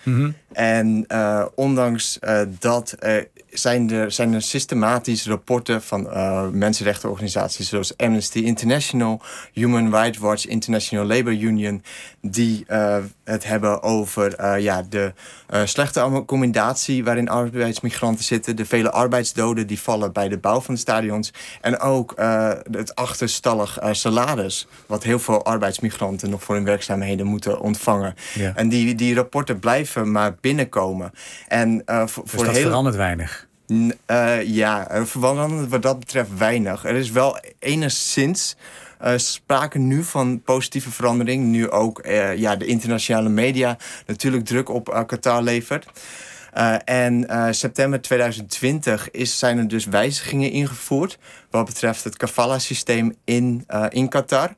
En 0.51 1.03
eh, 1.07 1.45
ondanks 1.55 2.19
dat 2.59 2.95
zijn, 3.51 3.91
er, 3.91 4.11
zijn 4.11 4.33
er 4.33 4.41
systematisch 4.41 5.27
rapporten 5.27 5.81
van 5.81 6.11
eh, 6.11 6.47
mensenrechtenorganisaties 6.47 7.69
zoals 7.69 7.97
Amnesty 7.97 8.39
International, 8.39 9.21
Human 9.53 9.95
Rights 9.95 10.17
Watch, 10.17 10.45
International 10.45 11.05
Labour 11.05 11.37
Union, 11.37 11.83
die 12.21 12.63
eh, 12.67 12.97
het 13.23 13.43
hebben 13.43 13.83
over 13.83 14.35
eh, 14.35 14.59
ja, 14.59 14.83
de 14.89 15.13
slechte 15.65 15.99
accommodatie 15.99 17.03
waarin 17.03 17.29
arbeidsmigranten 17.29 18.23
zitten, 18.23 18.55
de 18.55 18.65
vele 18.65 18.91
arbeidsdoden 18.91 19.67
die 19.67 19.79
vallen 19.79 20.13
bij 20.13 20.29
de 20.29 20.37
bouw 20.37 20.61
van 20.61 20.73
de 20.73 20.79
stadions 20.79 21.33
en 21.61 21.79
ook 21.79 22.13
het 22.71 22.95
achterstallig 22.95 23.79
salaris, 23.91 24.67
wat 24.85 25.03
heel 25.03 25.19
veel 25.19 25.45
arbeidsmigranten 25.45 26.29
nog 26.29 26.43
voor 26.43 26.55
hun 26.55 26.63
werkzaamheden 26.63 27.25
moeten 27.25 27.59
ontvangen. 27.59 28.15
Ja. 28.33 28.55
En 28.55 28.69
die, 28.69 28.95
die 28.95 29.15
rapporten 29.15 29.59
blijven 29.59 30.11
maar 30.11 30.35
binnenkomen. 30.41 31.11
En, 31.47 31.83
voor, 31.85 32.23
Dus 32.23 32.33
voor 32.33 32.45
dat 32.45 32.55
heel... 32.55 32.63
verandert 32.63 32.95
weinig. 32.95 33.40
Eh, 34.05 34.43
ja, 34.43 34.89
er 34.89 35.07
verandert 35.07 35.69
wat 35.69 35.81
dat 35.81 35.99
betreft 35.99 36.37
weinig. 36.37 36.85
Er 36.85 36.95
is 36.95 37.11
wel 37.11 37.39
enigszins 37.59 38.55
eh, 38.99 39.17
sprake 39.17 39.79
nu 39.79 40.03
van 40.03 40.41
positieve 40.41 40.91
verandering. 40.91 41.45
Nu 41.45 41.69
ook 41.69 41.99
eh, 41.99 42.37
ja, 42.37 42.55
de 42.55 42.65
internationale 42.65 43.29
media 43.29 43.77
natuurlijk 44.05 44.45
druk 44.45 44.69
op 44.69 44.89
eh, 44.89 45.05
Qatar 45.05 45.41
levert. 45.43 45.85
Eh, 46.53 46.75
en 46.85 47.27
eh, 47.27 47.47
september 47.51 48.01
2020 48.01 49.11
is, 49.11 49.39
zijn 49.39 49.57
er 49.57 49.67
dus 49.67 49.85
wijzigingen 49.85 50.51
ingevoerd... 50.51 51.17
wat 51.49 51.65
betreft 51.65 52.03
het 52.03 52.17
kafala-systeem 52.17 53.15
in, 53.23 53.63
eh, 53.67 53.85
in 53.89 54.09
Qatar. 54.09 54.55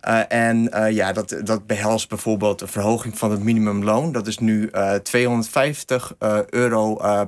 Eh, 0.00 0.20
en 0.28 0.72
eh, 0.72 0.92
ja, 0.92 1.12
dat, 1.12 1.36
dat 1.44 1.66
behelst 1.66 2.08
bijvoorbeeld 2.08 2.60
een 2.60 2.68
verhoging 2.68 3.18
van 3.18 3.30
het 3.30 3.42
minimumloon. 3.42 4.12
Dat 4.12 4.26
is 4.26 4.38
nu 4.38 4.66
eh 4.66 4.94
250 4.94 6.14
eh, 6.18 6.38
euro 6.50 6.96
eh, 6.96 7.20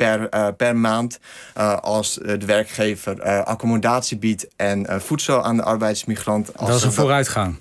per, 0.00 0.28
eh, 0.28 0.48
per 0.56 0.76
maand. 0.76 1.18
eh, 1.54 1.76
als 1.76 2.18
eh, 2.18 2.38
de 2.38 2.46
werkgever 2.46 3.22
accommodatie 3.44 4.16
biedt 4.16 4.46
en 4.56 4.86
voedsel 5.00 5.44
aan 5.44 5.56
de 5.56 5.62
arbeidsmigrant. 5.62 6.56
Als 6.56 6.68
Dat 6.68 6.76
is 6.78 6.82
een 6.82 6.92
vooruitgang. 6.92 7.56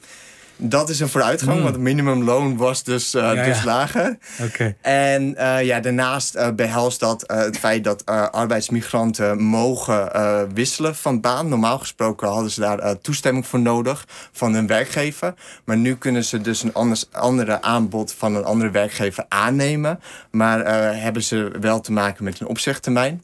Dat 0.62 0.90
is 0.90 1.00
een 1.00 1.10
vooruitgang, 1.10 1.56
Mm. 1.58 1.64
want 1.64 1.76
het 1.76 1.84
minimumloon 1.84 2.58
was 2.58 2.84
dus, 2.84 3.12
Ja, 3.12 3.34
dus 3.34 3.58
ja. 3.58 3.66
lager. 3.66 4.18
En 4.82 5.36
eh, 5.36 5.64
ja, 5.64 5.80
daarnaast 5.80 6.36
eh, 6.36 6.50
behelst 6.52 7.00
dat 7.00 7.24
het 7.28 7.58
feit 7.58 7.84
dat 7.84 8.06
arbeidsmigranten 8.32 9.42
mogen 9.42 10.08
wisselen 10.54 10.96
van 10.96 11.22
baan. 11.22 11.48
Normaal 11.50 11.80
gesproken 11.80 12.28
hadden 12.28 12.52
ze 12.52 12.60
daar 12.60 13.02
toestemming 13.02 13.48
voor 13.48 13.60
nodig 13.60 14.06
van 14.32 14.54
hun 14.54 14.68
werkgever. 14.68 15.34
Maar 15.64 15.78
nu 15.78 15.96
kunnen 15.96 16.24
ze 16.24 16.42
dus 16.42 16.64
een 16.64 16.74
anders, 16.74 17.06
andere 17.12 17.62
aanbod 17.62 18.14
van 18.14 18.36
een 18.36 18.44
andere 18.44 18.72
werkgever 18.72 19.26
aannemen. 19.28 20.00
Maar 20.32 20.66
hebben 21.02 21.24
ze 21.24 21.52
wel 21.60 21.82
te 21.82 21.92
maken 21.92 22.24
met 22.24 22.40
een 22.40 22.48
opzegtermijn. 22.48 23.24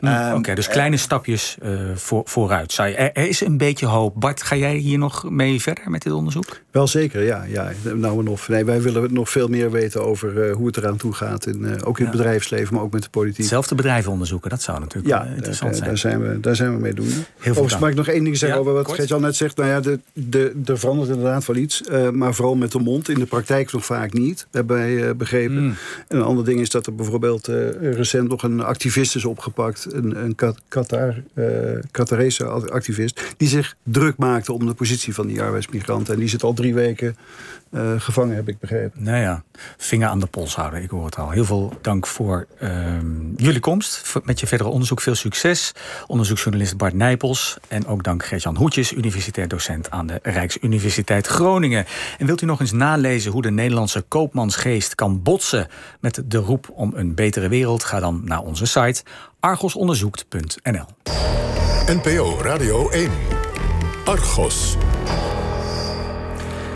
Hm, 0.00 0.06
Ehm, 0.06 0.36
Oké, 0.36 0.54
dus 0.54 0.66
eh, 0.66 0.72
kleine 0.72 0.96
stapjes 0.96 1.56
eh, 1.62 1.70
voor, 1.94 2.22
vooruit. 2.24 2.72
Zou 2.72 2.88
je, 2.88 2.94
er, 2.94 3.12
er 3.12 3.28
is 3.28 3.40
een 3.40 3.56
beetje 3.56 3.86
hoop. 3.86 4.12
Bart, 4.20 4.42
ga 4.42 4.56
jij 4.56 4.74
hier 4.76 4.98
nog 4.98 5.30
mee 5.30 5.62
verder 5.62 5.90
met 5.90 6.02
dit 6.02 6.12
onderzoek? 6.12 6.60
Wel 6.78 6.86
zeker, 6.86 7.22
ja. 7.22 7.44
ja. 7.48 7.72
Nou 7.94 8.20
en 8.20 8.26
of. 8.26 8.48
Nee, 8.48 8.64
wij 8.64 8.82
willen 8.82 9.12
nog 9.12 9.30
veel 9.30 9.48
meer 9.48 9.70
weten 9.70 10.04
over 10.04 10.42
eh, 10.42 10.54
hoe 10.54 10.66
het 10.66 10.76
eraan 10.76 10.96
toe 10.96 11.12
gaat. 11.12 11.46
In, 11.46 11.64
eh, 11.64 11.72
ook 11.84 11.98
in 11.98 12.06
het 12.06 12.16
bedrijfsleven, 12.16 12.74
maar 12.74 12.82
ook 12.82 12.92
met 12.92 13.02
de 13.02 13.08
politiek. 13.10 13.46
Zelfde 13.46 13.74
bedrijven 13.74 14.12
onderzoeken, 14.12 14.50
dat 14.50 14.62
zou 14.62 14.80
natuurlijk 14.80 15.14
Ja, 15.14 15.24
eh, 15.24 15.34
interessant 15.34 15.76
zijn. 15.76 15.88
daar, 15.88 15.98
zijn 15.98 16.20
we, 16.20 16.40
daar 16.40 16.56
zijn 16.56 16.74
we 16.74 16.80
mee 16.80 16.94
doen. 16.94 17.08
veel 17.08 17.50
Overigens 17.50 17.78
mag 17.78 17.90
ik 17.90 17.96
nog 17.96 18.08
één 18.08 18.24
ding 18.24 18.36
zeggen 18.36 18.58
over 18.58 18.72
wat 18.72 18.84
kort. 18.84 18.96
Gert-Jan 18.96 19.20
net 19.20 19.36
zegt. 19.36 19.56
Nou 19.56 19.68
ja, 19.68 19.80
de, 19.80 20.00
de, 20.12 20.52
er 20.64 20.78
verandert 20.78 21.08
inderdaad 21.08 21.46
wel 21.46 21.56
iets. 21.56 21.82
maar 22.12 22.34
vooral 22.34 22.56
met 22.56 22.72
de 22.72 22.78
mond. 22.78 23.08
In 23.08 23.18
de 23.18 23.26
praktijk 23.26 23.72
nog 23.72 23.84
vaak 23.84 24.12
niet, 24.12 24.46
hebben 24.50 24.76
wij 24.76 25.16
begrepen. 25.16 25.58
Hmm. 25.58 25.74
En 26.08 26.16
een 26.16 26.22
ander 26.22 26.44
ding 26.44 26.60
is 26.60 26.70
dat 26.70 26.86
er 26.86 26.94
bijvoorbeeld 26.94 27.46
recent 27.80 28.28
nog 28.28 28.42
een 28.42 28.62
activist 28.62 29.16
is 29.16 29.24
opgepakt. 29.24 29.86
Een, 29.92 30.24
een 30.24 30.34
Qatar, 30.68 31.14
Qatarese 31.90 32.44
activist. 32.46 33.34
Die 33.36 33.48
zich 33.48 33.76
druk 33.82 34.16
maakte 34.16 34.52
om 34.52 34.66
de 34.66 34.74
positie 34.74 35.14
van 35.14 35.26
die 35.26 35.42
arbeidsmigranten. 35.42 36.14
En 36.14 36.20
die 36.20 36.28
zit 36.28 36.42
al 36.42 36.54
drie 36.54 36.67
weken 36.74 37.16
eh, 37.70 37.92
gevangen, 37.98 38.36
heb 38.36 38.48
ik 38.48 38.58
begrepen. 38.58 39.02
Nou 39.02 39.18
ja, 39.18 39.42
vinger 39.76 40.08
aan 40.08 40.20
de 40.20 40.26
pols 40.26 40.54
houden, 40.54 40.82
ik 40.82 40.90
hoor 40.90 41.04
het 41.04 41.16
al. 41.16 41.30
Heel 41.30 41.44
veel 41.44 41.72
dank 41.80 42.06
voor 42.06 42.46
ehm, 42.58 43.34
jullie 43.36 43.60
komst. 43.60 44.14
Met 44.24 44.40
je 44.40 44.46
verdere 44.46 44.70
onderzoek 44.70 45.00
veel 45.00 45.14
succes. 45.14 45.72
Onderzoeksjournalist 46.06 46.76
Bart 46.76 46.94
Nijpels. 46.94 47.58
En 47.68 47.86
ook 47.86 48.02
dank 48.02 48.24
Gert-Jan 48.24 48.56
Hoetjes, 48.56 48.92
universitair 48.92 49.48
docent 49.48 49.90
aan 49.90 50.06
de 50.06 50.18
Rijksuniversiteit 50.22 51.26
Groningen. 51.26 51.84
En 52.18 52.26
wilt 52.26 52.42
u 52.42 52.46
nog 52.46 52.60
eens 52.60 52.72
nalezen 52.72 53.32
hoe 53.32 53.42
de 53.42 53.50
Nederlandse 53.50 54.00
koopmansgeest 54.00 54.94
kan 54.94 55.22
botsen 55.22 55.66
met 56.00 56.22
de 56.24 56.38
roep 56.38 56.70
om 56.72 56.92
een 56.94 57.14
betere 57.14 57.48
wereld? 57.48 57.84
Ga 57.84 58.00
dan 58.00 58.22
naar 58.24 58.40
onze 58.42 58.66
site 58.66 59.02
argosonderzoekt.nl. 59.40 60.86
NPO 61.86 62.38
Radio 62.42 62.90
1. 62.90 63.10
Argos. 64.04 64.76